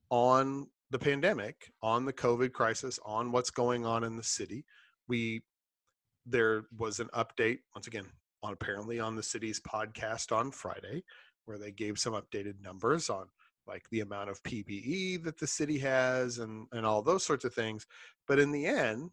on 0.10 0.68
the 0.92 1.00
pandemic, 1.00 1.72
on 1.82 2.06
the 2.06 2.14
COVID 2.14 2.54
crisis, 2.54 3.00
on 3.06 3.32
what's 3.32 3.50
going 3.50 3.86
on 3.86 4.04
in 4.04 4.16
the 4.16 4.24
city. 4.24 4.66
We 5.08 5.44
there 6.26 6.66
was 6.78 7.00
an 7.00 7.08
update 7.14 7.60
once 7.76 7.88
again 7.88 8.06
on 8.46 8.54
apparently 8.54 9.00
on 9.00 9.16
the 9.16 9.24
city's 9.24 9.60
podcast 9.60 10.36
on 10.36 10.52
Friday 10.52 11.04
where 11.46 11.58
they 11.58 11.72
gave 11.72 12.00
some 12.00 12.14
updated 12.14 12.62
numbers 12.62 13.10
on 13.10 13.26
like 13.68 13.84
the 13.90 14.02
amount 14.02 14.30
of 14.30 14.42
PPE 14.44 15.24
that 15.24 15.40
the 15.40 15.48
city 15.48 15.78
has 15.80 16.40
and 16.40 16.68
and 16.72 16.86
all 16.86 17.02
those 17.02 17.26
sorts 17.26 17.46
of 17.46 17.54
things. 17.54 17.86
But 18.28 18.40
in 18.40 18.52
the 18.52 18.66
end 18.66 19.10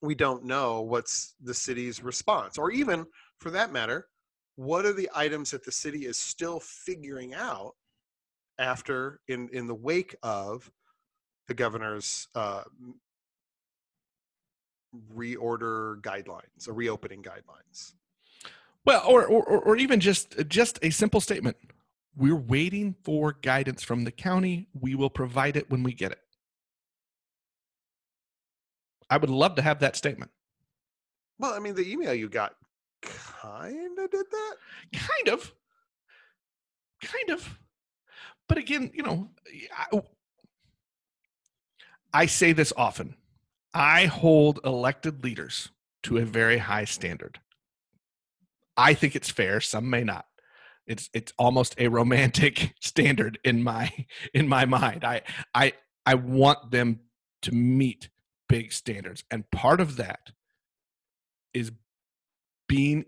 we 0.00 0.14
don't 0.14 0.44
know 0.44 0.80
what's 0.80 1.34
the 1.42 1.54
city's 1.54 2.02
response 2.02 2.58
or 2.58 2.72
even 2.72 3.06
for 3.38 3.50
that 3.50 3.72
matter 3.72 4.08
what 4.56 4.84
are 4.84 4.92
the 4.92 5.08
items 5.14 5.50
that 5.52 5.64
the 5.64 5.72
city 5.72 6.06
is 6.06 6.18
still 6.18 6.60
figuring 6.60 7.34
out 7.34 7.74
after 8.58 9.20
in 9.28 9.48
in 9.52 9.66
the 9.66 9.74
wake 9.74 10.14
of 10.22 10.70
the 11.48 11.54
governor's 11.54 12.28
uh, 12.34 12.62
reorder 15.16 16.00
guidelines 16.02 16.68
or 16.68 16.72
reopening 16.74 17.22
guidelines 17.22 17.94
Well, 18.84 19.02
or, 19.06 19.24
or 19.26 19.42
or 19.60 19.76
even 19.76 20.00
just 20.00 20.36
just 20.48 20.78
a 20.82 20.90
simple 20.90 21.20
statement. 21.20 21.56
We're 22.16 22.36
waiting 22.36 22.94
for 23.04 23.32
guidance 23.32 23.82
from 23.82 24.04
the 24.04 24.10
county. 24.10 24.68
We 24.78 24.94
will 24.94 25.08
provide 25.10 25.56
it 25.56 25.70
when 25.70 25.82
we 25.82 25.94
get 25.94 26.12
it. 26.12 26.18
I 29.08 29.16
would 29.16 29.30
love 29.30 29.54
to 29.56 29.62
have 29.62 29.80
that 29.80 29.96
statement. 29.96 30.30
well 31.38 31.54
i 31.54 31.58
mean 31.58 31.74
the 31.74 31.90
email 31.90 32.14
you 32.14 32.28
got 32.28 32.54
kind 33.02 33.98
of 33.98 34.10
did 34.10 34.26
that 34.30 34.56
Kind 34.92 35.28
of. 35.28 35.52
Kind 37.02 37.30
of. 37.30 37.58
But 38.48 38.58
again, 38.58 38.90
you 38.94 39.02
know, 39.02 39.30
I, 39.76 40.02
I 42.12 42.26
say 42.26 42.52
this 42.52 42.72
often. 42.76 43.16
I 43.74 44.06
hold 44.06 44.60
elected 44.64 45.24
leaders 45.24 45.70
to 46.04 46.18
a 46.18 46.24
very 46.24 46.58
high 46.58 46.84
standard. 46.84 47.40
I 48.76 48.94
think 48.94 49.16
it's 49.16 49.30
fair, 49.30 49.60
some 49.60 49.88
may 49.88 50.04
not. 50.04 50.26
It's 50.86 51.08
it's 51.14 51.32
almost 51.38 51.74
a 51.78 51.88
romantic 51.88 52.74
standard 52.80 53.38
in 53.44 53.62
my 53.62 54.06
in 54.34 54.48
my 54.48 54.64
mind. 54.64 55.04
I 55.04 55.22
I 55.54 55.74
I 56.04 56.14
want 56.14 56.70
them 56.70 57.00
to 57.42 57.54
meet 57.54 58.08
big 58.48 58.72
standards. 58.72 59.24
And 59.30 59.50
part 59.50 59.80
of 59.80 59.96
that 59.96 60.32
is 61.54 61.72
being 62.68 63.04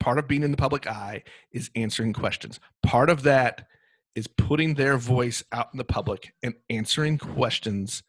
part 0.00 0.18
of 0.18 0.26
being 0.26 0.42
in 0.42 0.50
the 0.50 0.56
public 0.56 0.86
eye 0.86 1.22
is 1.52 1.70
answering 1.74 2.12
questions. 2.12 2.58
Part 2.82 3.08
of 3.08 3.22
that 3.22 3.68
is 4.14 4.26
putting 4.26 4.74
their 4.74 4.96
voice 4.96 5.42
out 5.52 5.68
in 5.72 5.78
the 5.78 5.84
public 5.84 6.34
and 6.42 6.54
answering 6.68 7.18
questions 7.18 8.02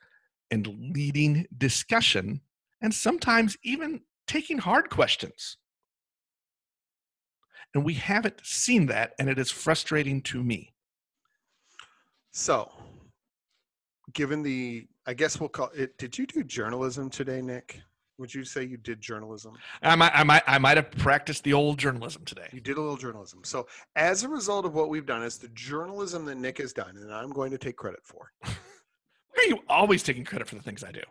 and 0.51 0.67
leading 0.95 1.45
discussion 1.57 2.41
and 2.81 2.93
sometimes 2.93 3.57
even 3.63 4.01
taking 4.27 4.57
hard 4.57 4.89
questions. 4.89 5.57
And 7.73 7.83
we 7.83 7.95
haven't 7.95 8.39
seen 8.43 8.85
that, 8.87 9.13
and 9.19 9.27
it 9.29 9.37
is 9.37 9.51
frustrating 9.51 10.21
to 10.23 10.43
me. 10.43 10.73
so 12.31 12.71
given 14.13 14.43
the 14.43 14.87
i 15.07 15.13
guess 15.13 15.39
we'll 15.39 15.49
call 15.49 15.69
it 15.75 15.97
did 15.97 16.17
you 16.17 16.25
do 16.27 16.43
journalism 16.43 17.09
today 17.09 17.41
nick 17.41 17.81
would 18.17 18.33
you 18.33 18.43
say 18.43 18.63
you 18.63 18.77
did 18.77 19.01
journalism 19.01 19.53
I 19.81 19.95
might, 19.95 20.11
I 20.13 20.23
might, 20.23 20.43
I 20.47 20.57
might 20.57 20.77
have 20.77 20.91
practiced 20.91 21.43
the 21.43 21.53
old 21.53 21.77
journalism 21.77 22.23
today. 22.23 22.47
you 22.53 22.61
did 22.61 22.77
a 22.77 22.81
little 22.81 22.97
journalism 22.97 23.41
so 23.43 23.67
as 23.95 24.23
a 24.23 24.29
result 24.29 24.65
of 24.65 24.73
what 24.73 24.89
we've 24.89 25.05
done 25.05 25.23
is 25.23 25.37
the 25.37 25.49
journalism 25.49 26.23
that 26.25 26.35
nick 26.35 26.57
has 26.59 26.71
done 26.71 26.95
and 26.97 27.11
i'm 27.13 27.31
going 27.31 27.51
to 27.51 27.57
take 27.57 27.75
credit 27.77 27.99
for 28.03 28.31
Why 29.35 29.43
are 29.43 29.49
you 29.49 29.59
always 29.69 30.03
taking 30.03 30.23
credit 30.23 30.47
for 30.47 30.55
the 30.55 30.61
things 30.61 30.83
I 30.83 30.91
do? 30.91 31.01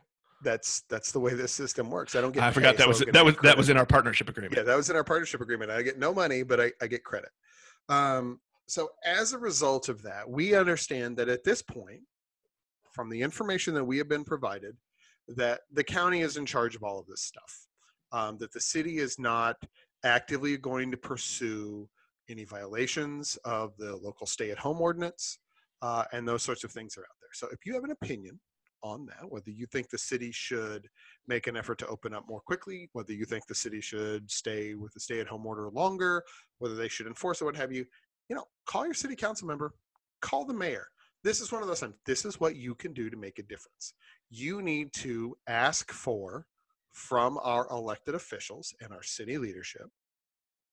that's 0.43 0.83
that's 0.91 1.11
the 1.11 1.19
way 1.19 1.33
this 1.33 1.53
system 1.53 1.91
works 1.91 2.15
i 2.15 2.21
don't 2.21 2.33
get 2.33 2.43
I 2.43 2.51
forgot 2.51 2.77
paid, 2.77 2.81
that 2.81 2.89
was 2.89 3.01
that 3.01 3.25
was 3.25 3.35
get 3.35 3.43
that 3.43 3.57
was 3.57 3.71
in 3.71 3.77
our 3.77 3.87
partnership 3.87 4.29
agreement. 4.29 4.55
Yeah, 4.55 4.63
that 4.63 4.77
was 4.77 4.91
in 4.91 4.97
our 4.97 5.03
partnership 5.03 5.41
agreement. 5.41 5.71
I 5.71 5.83
get 5.83 5.99
no 5.99 6.13
money, 6.13 6.43
but 6.43 6.61
I, 6.61 6.73
I 6.83 6.87
get 6.87 7.03
credit. 7.03 7.31
Um, 7.89 8.41
so 8.67 8.91
as 9.05 9.33
a 9.33 9.39
result 9.39 9.89
of 9.89 10.03
that, 10.03 10.29
we 10.29 10.55
understand 10.55 11.17
that 11.17 11.29
at 11.29 11.45
this 11.45 11.63
point, 11.63 12.03
from 12.93 13.11
the 13.11 13.21
information 13.21 13.75
that 13.75 13.85
we 13.85 13.99
have 13.99 14.09
been 14.09 14.25
provided, 14.25 14.77
that 15.29 15.61
the 15.73 15.85
county 15.85 16.21
is 16.21 16.37
in 16.37 16.47
charge 16.47 16.77
of 16.77 16.83
all 16.83 16.99
of 16.99 17.07
this 17.07 17.23
stuff. 17.23 17.67
Um, 18.13 18.39
that 18.39 18.53
the 18.53 18.61
city 18.61 18.99
is 18.99 19.19
not 19.19 19.57
actively 20.05 20.57
going 20.57 20.91
to 20.93 20.97
pursue 20.97 21.89
any 22.31 22.45
violations 22.45 23.37
of 23.45 23.77
the 23.77 23.97
local 23.97 24.27
stay-at-home 24.27 24.81
ordinance, 24.81 25.39
uh, 25.83 26.05
and 26.13 26.27
those 26.27 26.43
sorts 26.43 26.63
of 26.63 26.71
things 26.71 26.97
are 26.97 27.03
out 27.03 27.07
there. 27.07 27.14
So 27.35 27.49
if 27.53 27.61
you 27.65 27.75
have 27.75 27.85
an 27.85 27.91
opinion 27.91 28.41
on 28.83 29.07
that, 29.07 29.31
whether 29.31 29.51
you 29.51 29.67
think 29.67 29.89
the 29.89 29.99
city 29.99 30.31
should 30.33 30.89
make 31.27 31.47
an 31.47 31.57
effort 31.57 31.79
to 31.79 31.87
open 31.87 32.15
up 32.15 32.25
more 32.29 32.41
quickly, 32.41 32.89
whether 32.93 33.13
you 33.13 33.25
think 33.25 33.47
the 33.47 33.55
city 33.55 33.81
should 33.81 34.31
stay 34.31 34.75
with 34.75 34.93
the 34.93 35.01
stay 35.01 35.21
at 35.21 35.27
home 35.27 35.47
order 35.47 35.69
longer, 35.71 36.23
whether 36.59 36.75
they 36.75 36.89
should 36.89 37.07
enforce 37.07 37.41
it, 37.41 37.45
what 37.45 37.57
have 37.57 37.73
you, 37.73 37.85
you 38.29 38.37
know, 38.37 38.45
call 38.67 38.85
your 38.85 38.95
city 38.95 39.17
council 39.17 39.49
member, 39.49 39.73
call 40.21 40.45
the 40.45 40.55
mayor. 40.55 40.87
This 41.23 41.41
is 41.41 41.51
one 41.51 41.63
of 41.63 41.69
those 41.69 41.81
times. 41.81 41.95
This 42.05 42.27
is 42.27 42.39
what 42.39 42.57
you 42.57 42.75
can 42.75 42.93
do 42.93 43.09
to 43.09 43.17
make 43.17 43.39
a 43.39 43.43
difference. 43.45 43.95
You 44.29 44.61
need 44.61 44.93
to 44.95 45.35
ask 45.49 45.91
for 45.91 46.47
from 46.93 47.39
our 47.43 47.67
elected 47.71 48.15
officials 48.15 48.75
and 48.81 48.93
our 48.93 49.03
city 49.03 49.39
leadership 49.39 49.87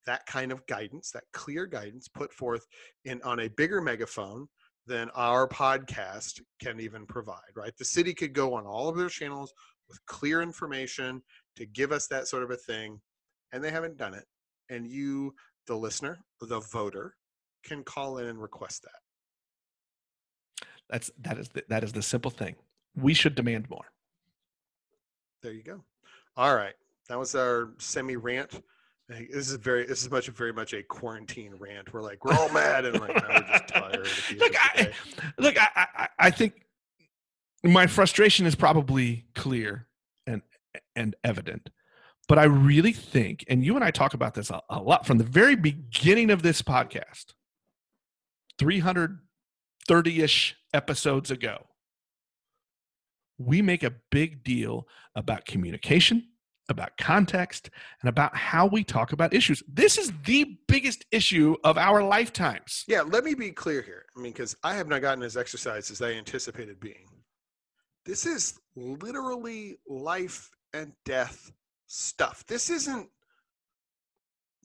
that 0.06 0.26
kind 0.26 0.52
of 0.52 0.66
guidance, 0.66 1.12
that 1.12 1.24
clear 1.34 1.66
guidance 1.66 2.08
put 2.08 2.34
forth 2.34 2.66
in 3.06 3.22
on 3.24 3.40
a 3.40 3.50
bigger 3.50 3.82
megaphone 3.82 4.48
than 4.88 5.10
our 5.16 5.48
podcast 5.48 6.42
can 6.62 6.80
even 6.80 7.06
provide, 7.06 7.56
right? 7.56 7.76
The 7.78 7.86
city 7.86 8.14
could 8.14 8.34
go 8.34 8.54
on 8.54 8.66
all 8.66 8.90
of 8.90 8.98
their 8.98 9.10
channels 9.10 9.54
with 9.88 10.04
clear 10.06 10.42
information 10.42 11.22
to 11.56 11.66
give 11.66 11.92
us 11.92 12.08
that 12.08 12.28
sort 12.28 12.44
of 12.44 12.52
a 12.52 12.56
thing, 12.56 13.00
and 13.52 13.64
they 13.64 13.72
haven't 13.72 13.98
done 13.98 14.14
it. 14.14 14.26
And 14.70 14.88
you, 14.88 15.36
the 15.68 15.76
listener, 15.76 16.20
the 16.40 16.62
voter, 16.62 17.16
can 17.64 17.84
call 17.84 18.18
in 18.18 18.28
and 18.28 18.42
request 18.42 18.84
that. 18.84 20.66
That's 20.90 21.12
that 21.20 21.38
is 21.38 21.50
the, 21.50 21.64
that 21.70 21.84
is 21.84 21.94
the 21.94 22.02
simple 22.02 22.32
thing. 22.32 22.56
We 22.96 23.14
should 23.14 23.36
demand 23.36 23.70
more. 23.70 23.86
There 25.42 25.54
you 25.54 25.64
go. 25.64 25.84
All 26.36 26.56
right, 26.56 26.74
that 27.08 27.20
was 27.20 27.36
our 27.36 27.72
semi 27.78 28.16
rant. 28.16 28.62
This 29.12 29.50
is 29.50 29.56
very. 29.56 29.86
This 29.86 30.04
is 30.04 30.10
much 30.10 30.28
very 30.28 30.54
much 30.54 30.74
a 30.74 30.84
quarantine 30.84 31.54
rant. 31.60 31.94
We're 31.94 32.02
like 32.02 32.24
we're 32.24 32.34
all 32.34 32.50
mad 32.50 32.86
and 32.86 33.00
like 33.00 33.10
we're 33.10 33.42
just 33.42 33.68
tired. 33.68 34.08
look, 34.38 34.54
I, 34.58 34.92
look, 35.38 35.62
I, 35.62 35.68
I, 35.76 36.08
I 36.18 36.32
think 36.32 36.66
my 37.64 37.88
frustration 37.88 38.46
is 38.46 38.56
probably 38.56 39.26
clear 39.36 39.88
and 40.26 40.42
and 40.96 41.16
evident, 41.26 41.70
but 42.30 42.40
I 42.40 42.46
really 42.46 42.94
think, 42.94 43.44
and 43.50 43.66
you 43.66 43.76
and 43.76 43.84
I 43.84 43.92
talk 43.92 44.14
about 44.14 44.34
this 44.34 44.50
a, 44.50 44.62
a 44.70 44.82
lot 44.82 45.06
from 45.06 45.18
the 45.18 45.26
very 45.26 45.56
beginning 45.56 46.30
of 46.30 46.42
this 46.42 46.62
podcast, 46.62 47.34
three 48.58 48.80
hundred 48.80 49.20
thirty 49.88 50.22
ish 50.22 50.56
episodes 50.74 51.30
ago. 51.30 51.66
We 53.38 53.62
make 53.62 53.84
a 53.84 53.96
big 54.10 54.44
deal 54.44 54.88
about 55.16 55.46
communication 55.46 56.28
about 56.70 56.96
context, 56.98 57.70
and 58.02 58.10
about 58.10 58.36
how 58.36 58.66
we 58.66 58.84
talk 58.84 59.12
about 59.12 59.34
issues. 59.34 59.62
This 59.68 59.98
is 59.98 60.14
the 60.26 60.58
biggest 60.68 61.06
issue 61.12 61.56
of 61.64 61.78
our 61.78 62.04
lifetimes. 62.04 62.86
Yeah, 62.88 63.02
let 63.02 63.24
me 63.24 63.34
be 63.34 63.52
clear 63.52 63.82
here. 63.82 64.06
I 64.16 64.22
mean, 64.22 64.32
because 64.32 64.56
I 64.64 64.76
have 64.76 64.88
not 64.88 65.02
gotten 65.02 65.24
as 65.24 65.38
exercised 65.38 65.92
as 65.92 66.02
I 66.02 66.12
anticipated 66.12 66.80
being. 66.80 67.08
This 68.06 68.26
is 68.26 68.60
literally 68.76 69.78
life 69.88 70.50
and 70.74 70.94
death 71.06 71.52
stuff. 71.88 72.46
This 72.48 72.70
isn't 72.70 73.10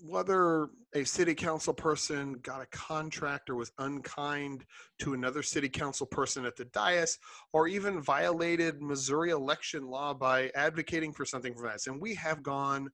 whether 0.03 0.69
a 0.95 1.05
city 1.05 1.35
council 1.35 1.73
person 1.73 2.35
got 2.43 2.63
a 2.63 2.67
contract 2.67 3.49
or 3.49 3.57
was 3.57 3.73
unkind 3.79 4.65
to 4.99 5.15
another 5.15 5.43
city 5.43 5.69
council 5.69 6.07
person 6.07 6.45
at 6.45 6.57
the 6.57 6.67
dais 6.67 7.19
or 7.53 7.67
even 7.69 8.01
violated 8.01 8.83
Missouri 8.83 9.31
election 9.31 9.87
law 9.87 10.13
by 10.13 10.51
advocating 10.55 11.13
for 11.13 11.25
something 11.25 11.55
from 11.55 11.69
us. 11.69 11.87
And 11.87 12.01
we 12.01 12.15
have 12.15 12.43
gone 12.43 12.89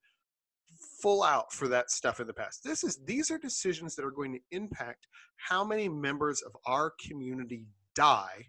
full 1.00 1.22
out 1.22 1.52
for 1.52 1.68
that 1.68 1.90
stuff 1.90 2.20
in 2.20 2.26
the 2.26 2.32
past. 2.32 2.62
This 2.64 2.84
is 2.84 3.00
these 3.04 3.30
are 3.30 3.38
decisions 3.38 3.96
that 3.96 4.04
are 4.04 4.10
going 4.10 4.32
to 4.32 4.40
impact 4.52 5.08
how 5.36 5.64
many 5.64 5.88
members 5.88 6.42
of 6.42 6.56
our 6.66 6.92
community 7.04 7.66
die 7.94 8.46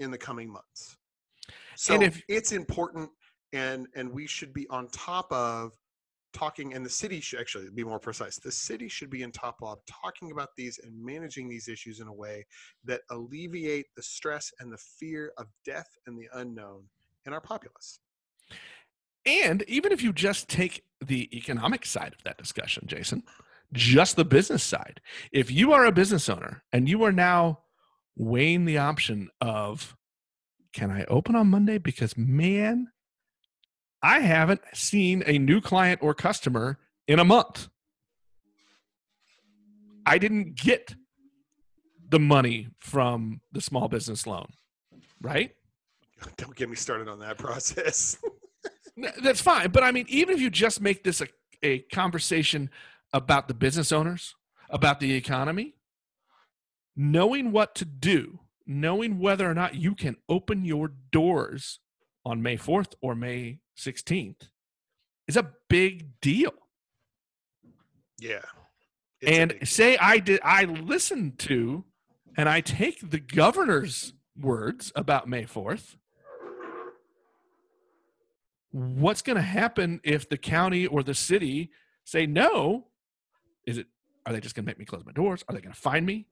in 0.00 0.10
the 0.10 0.18
coming 0.18 0.50
months. 0.50 0.96
So 1.76 2.00
if, 2.00 2.22
it's 2.28 2.52
important 2.52 3.10
and 3.52 3.86
and 3.94 4.10
we 4.10 4.26
should 4.26 4.52
be 4.52 4.66
on 4.68 4.88
top 4.88 5.30
of 5.32 5.72
talking 6.32 6.74
and 6.74 6.84
the 6.84 6.90
city 6.90 7.20
should 7.20 7.40
actually 7.40 7.68
be 7.74 7.84
more 7.84 7.98
precise 7.98 8.38
the 8.38 8.50
city 8.50 8.88
should 8.88 9.10
be 9.10 9.22
in 9.22 9.30
top 9.30 9.56
of 9.62 9.78
talking 9.86 10.30
about 10.32 10.48
these 10.56 10.78
and 10.82 10.92
managing 11.04 11.48
these 11.48 11.68
issues 11.68 12.00
in 12.00 12.08
a 12.08 12.12
way 12.12 12.44
that 12.84 13.02
alleviate 13.10 13.86
the 13.96 14.02
stress 14.02 14.52
and 14.60 14.72
the 14.72 14.78
fear 14.78 15.32
of 15.38 15.46
death 15.64 15.88
and 16.06 16.18
the 16.18 16.28
unknown 16.34 16.82
in 17.26 17.32
our 17.32 17.40
populace. 17.40 18.00
And 19.24 19.62
even 19.68 19.92
if 19.92 20.02
you 20.02 20.12
just 20.12 20.48
take 20.48 20.82
the 21.04 21.34
economic 21.36 21.86
side 21.86 22.14
of 22.16 22.22
that 22.24 22.38
discussion 22.38 22.84
jason 22.86 23.22
just 23.72 24.16
the 24.16 24.24
business 24.24 24.62
side 24.62 25.00
if 25.32 25.50
you 25.50 25.72
are 25.72 25.84
a 25.84 25.92
business 25.92 26.28
owner 26.28 26.62
and 26.72 26.88
you 26.88 27.02
are 27.02 27.12
now 27.12 27.58
weighing 28.16 28.64
the 28.64 28.78
option 28.78 29.28
of 29.40 29.96
can 30.72 30.90
i 30.90 31.04
open 31.04 31.34
on 31.34 31.48
monday? 31.48 31.78
Because 31.78 32.16
man 32.16 32.88
I 34.02 34.20
haven't 34.20 34.62
seen 34.74 35.22
a 35.26 35.38
new 35.38 35.60
client 35.60 36.00
or 36.02 36.14
customer 36.14 36.78
in 37.06 37.18
a 37.18 37.24
month. 37.24 37.68
I 40.04 40.18
didn't 40.18 40.56
get 40.56 40.96
the 42.08 42.18
money 42.18 42.68
from 42.80 43.40
the 43.52 43.60
small 43.60 43.88
business 43.88 44.26
loan, 44.26 44.48
right? 45.20 45.54
Don't 46.36 46.54
get 46.56 46.68
me 46.68 46.76
started 46.76 47.08
on 47.08 47.20
that 47.20 47.38
process. 47.38 48.18
That's 49.22 49.40
fine. 49.40 49.70
But 49.70 49.84
I 49.84 49.92
mean, 49.92 50.06
even 50.08 50.34
if 50.34 50.40
you 50.40 50.50
just 50.50 50.80
make 50.80 51.04
this 51.04 51.20
a, 51.20 51.28
a 51.62 51.78
conversation 51.80 52.70
about 53.12 53.48
the 53.48 53.54
business 53.54 53.92
owners, 53.92 54.34
about 54.68 55.00
the 55.00 55.14
economy, 55.14 55.74
knowing 56.96 57.52
what 57.52 57.74
to 57.76 57.84
do, 57.84 58.40
knowing 58.66 59.18
whether 59.18 59.48
or 59.48 59.54
not 59.54 59.76
you 59.76 59.94
can 59.94 60.16
open 60.28 60.64
your 60.64 60.92
doors 61.10 61.80
on 62.24 62.42
May 62.42 62.56
4th 62.56 62.94
or 63.00 63.14
May 63.14 63.60
16th 63.76 64.48
is 65.26 65.36
a 65.36 65.50
big 65.68 66.20
deal. 66.20 66.52
Yeah. 68.18 68.42
And 69.26 69.56
say 69.64 69.96
I 69.96 70.18
did 70.18 70.40
I 70.42 70.64
listened 70.64 71.38
to 71.40 71.84
and 72.36 72.48
I 72.48 72.60
take 72.60 73.10
the 73.10 73.18
governor's 73.18 74.14
words 74.38 74.92
about 74.94 75.28
May 75.28 75.44
4th. 75.44 75.96
What's 78.70 79.22
going 79.22 79.36
to 79.36 79.42
happen 79.42 80.00
if 80.02 80.28
the 80.28 80.38
county 80.38 80.86
or 80.86 81.02
the 81.02 81.14
city 81.14 81.70
say 82.04 82.26
no? 82.26 82.86
Is 83.66 83.78
it 83.78 83.86
are 84.24 84.32
they 84.32 84.40
just 84.40 84.54
going 84.54 84.64
to 84.64 84.70
make 84.70 84.78
me 84.78 84.84
close 84.84 85.04
my 85.04 85.12
doors? 85.12 85.44
Are 85.48 85.54
they 85.54 85.60
going 85.60 85.74
to 85.74 85.80
find 85.80 86.06
me? 86.06 86.26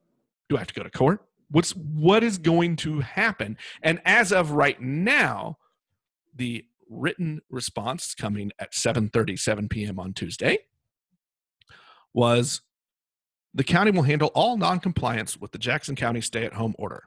Do 0.48 0.56
I 0.56 0.60
have 0.60 0.68
to 0.68 0.74
go 0.74 0.82
to 0.82 0.90
court? 0.90 1.24
What's 1.50 1.72
what 1.72 2.22
is 2.22 2.38
going 2.38 2.76
to 2.76 3.00
happen? 3.00 3.58
And 3.82 4.00
as 4.04 4.32
of 4.32 4.52
right 4.52 4.80
now, 4.80 5.58
the 6.34 6.64
written 6.90 7.40
response 7.48 8.14
coming 8.14 8.50
at 8.58 8.72
7:37 8.72 9.70
p.m. 9.70 9.98
on 9.98 10.12
Tuesday 10.12 10.58
was 12.12 12.60
the 13.54 13.64
county 13.64 13.90
will 13.90 14.02
handle 14.02 14.30
all 14.34 14.56
noncompliance 14.56 15.38
with 15.38 15.52
the 15.52 15.58
Jackson 15.58 15.96
County 15.96 16.20
stay-at-home 16.20 16.74
order. 16.78 17.04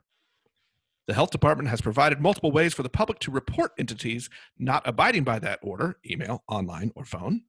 The 1.08 1.14
health 1.14 1.32
department 1.32 1.70
has 1.70 1.82
provided 1.82 2.22
multiple 2.22 2.52
ways 2.52 2.74
for 2.74 2.84
the 2.84 2.90
public 2.90 3.20
to 3.20 3.32
report 3.32 3.72
entities 3.78 4.30
not 4.58 4.88
abiding 4.88 5.26
by 5.26 5.40
that 5.40 5.60
order, 5.62 5.98
email, 6.10 6.44
online, 6.48 6.92
or 6.96 7.04
phone. 7.04 7.42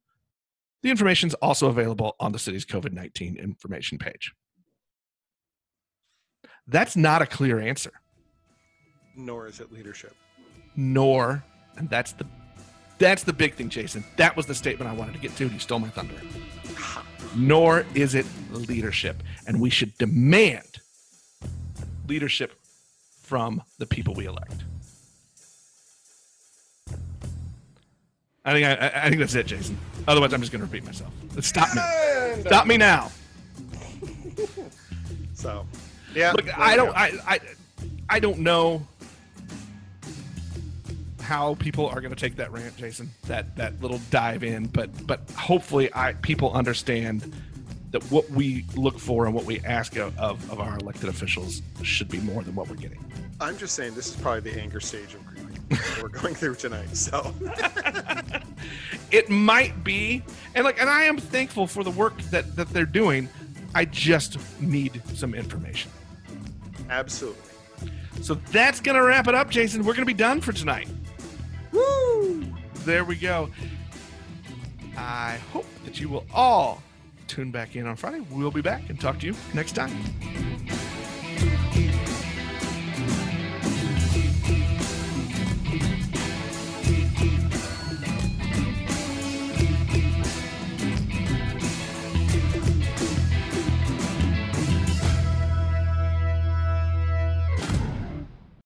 The 0.83 0.89
information 0.89 1.27
is 1.27 1.33
also 1.35 1.67
available 1.67 2.15
on 2.19 2.33
the 2.33 2.39
city's 2.39 2.65
COVID 2.65 2.91
19 2.91 3.37
information 3.37 3.97
page. 3.97 4.33
That's 6.67 6.95
not 6.95 7.21
a 7.21 7.25
clear 7.25 7.59
answer. 7.59 7.91
Nor 9.15 9.47
is 9.47 9.59
it 9.61 9.71
leadership. 9.71 10.15
Nor 10.75 11.43
and 11.77 11.89
that's 11.89 12.13
the 12.13 12.25
that's 12.97 13.23
the 13.23 13.33
big 13.33 13.55
thing, 13.55 13.69
Jason. 13.69 14.03
That 14.17 14.37
was 14.37 14.45
the 14.45 14.55
statement 14.55 14.89
I 14.89 14.93
wanted 14.93 15.13
to 15.13 15.19
get 15.19 15.35
to, 15.37 15.43
and 15.43 15.53
you 15.53 15.59
stole 15.59 15.79
my 15.79 15.89
thunder. 15.89 16.15
Nor 17.35 17.85
is 17.93 18.15
it 18.15 18.25
leadership. 18.51 19.21
And 19.45 19.59
we 19.59 19.69
should 19.69 19.97
demand 19.97 20.79
leadership 22.07 22.53
from 23.21 23.61
the 23.79 23.85
people 23.85 24.13
we 24.13 24.25
elect. 24.25 24.63
I 28.45 28.53
think 28.53 28.65
I, 28.65 28.91
I 28.95 29.09
think 29.09 29.19
that's 29.19 29.35
it, 29.35 29.47
Jason. 29.47 29.77
Otherwise, 30.07 30.31
I'm 30.31 30.39
just 30.39 30.51
going 30.51 30.61
to 30.61 30.67
repeat 30.67 30.85
myself. 30.85 31.11
Stop 31.41 31.75
me! 31.75 32.43
Stop 32.43 32.67
me 32.67 32.77
now! 32.77 33.11
so, 35.33 35.65
yeah. 36.13 36.31
Look, 36.31 36.57
I 36.57 36.75
don't. 36.75 36.95
I, 36.95 37.11
I 37.27 37.39
I 38.07 38.19
don't 38.19 38.39
know 38.39 38.85
how 41.25 41.55
people 41.55 41.87
are 41.87 41.99
going 41.99 42.13
to 42.13 42.19
take 42.19 42.35
that 42.37 42.51
rant, 42.51 42.77
Jason. 42.77 43.09
That 43.23 43.55
that 43.57 43.81
little 43.81 43.99
dive 44.09 44.43
in, 44.43 44.67
but 44.67 45.05
but 45.05 45.29
hopefully, 45.31 45.89
I 45.93 46.13
people 46.13 46.53
understand 46.53 47.35
that 47.91 48.03
what 48.11 48.29
we 48.31 48.65
look 48.75 48.99
for 48.99 49.25
and 49.25 49.33
what 49.33 49.45
we 49.45 49.59
ask 49.61 49.95
of, 49.95 50.17
of, 50.19 50.59
our 50.59 50.77
elected 50.79 51.07
officials 51.07 51.61
should 51.81 52.09
be 52.09 52.19
more 52.19 52.43
than 52.43 52.53
what 52.53 52.67
we're 52.67 52.75
getting. 52.75 52.99
I'm 53.39 53.57
just 53.57 53.73
saying 53.73 53.95
this 53.95 54.07
is 54.07 54.17
probably 54.17 54.51
the 54.51 54.59
anger 54.59 54.81
stage 54.81 55.13
of 55.13 55.25
grieving 55.25 55.55
we're 56.01 56.09
going 56.09 56.35
through 56.35 56.55
tonight. 56.55 56.95
So 56.95 57.33
it 59.11 59.29
might 59.29 59.83
be, 59.83 60.23
and 60.53 60.63
like, 60.63 60.79
and 60.79 60.89
I 60.89 61.03
am 61.03 61.17
thankful 61.17 61.67
for 61.67 61.83
the 61.83 61.91
work 61.91 62.19
that 62.23 62.55
that 62.55 62.69
they're 62.69 62.85
doing. 62.85 63.29
I 63.73 63.85
just 63.85 64.37
need 64.61 65.01
some 65.13 65.33
information. 65.33 65.91
Absolutely. 66.89 67.41
So 68.21 68.35
that's 68.35 68.79
going 68.79 68.95
to 68.95 69.03
wrap 69.03 69.27
it 69.27 69.35
up, 69.35 69.49
Jason. 69.49 69.81
We're 69.81 69.93
going 69.93 70.03
to 70.03 70.05
be 70.05 70.13
done 70.13 70.39
for 70.39 70.53
tonight. 70.53 70.87
Woo! 71.75 72.45
There 72.85 73.03
we 73.03 73.15
go. 73.15 73.49
I 74.97 75.39
hope 75.51 75.65
that 75.83 75.99
you 75.99 76.09
will 76.09 76.25
all 76.33 76.81
tune 77.27 77.51
back 77.51 77.75
in 77.75 77.85
on 77.85 77.95
Friday. 77.95 78.25
We'll 78.31 78.51
be 78.51 78.61
back 78.61 78.89
and 78.89 78.99
talk 78.99 79.19
to 79.19 79.27
you 79.27 79.35
next 79.53 79.73
time. 79.73 79.91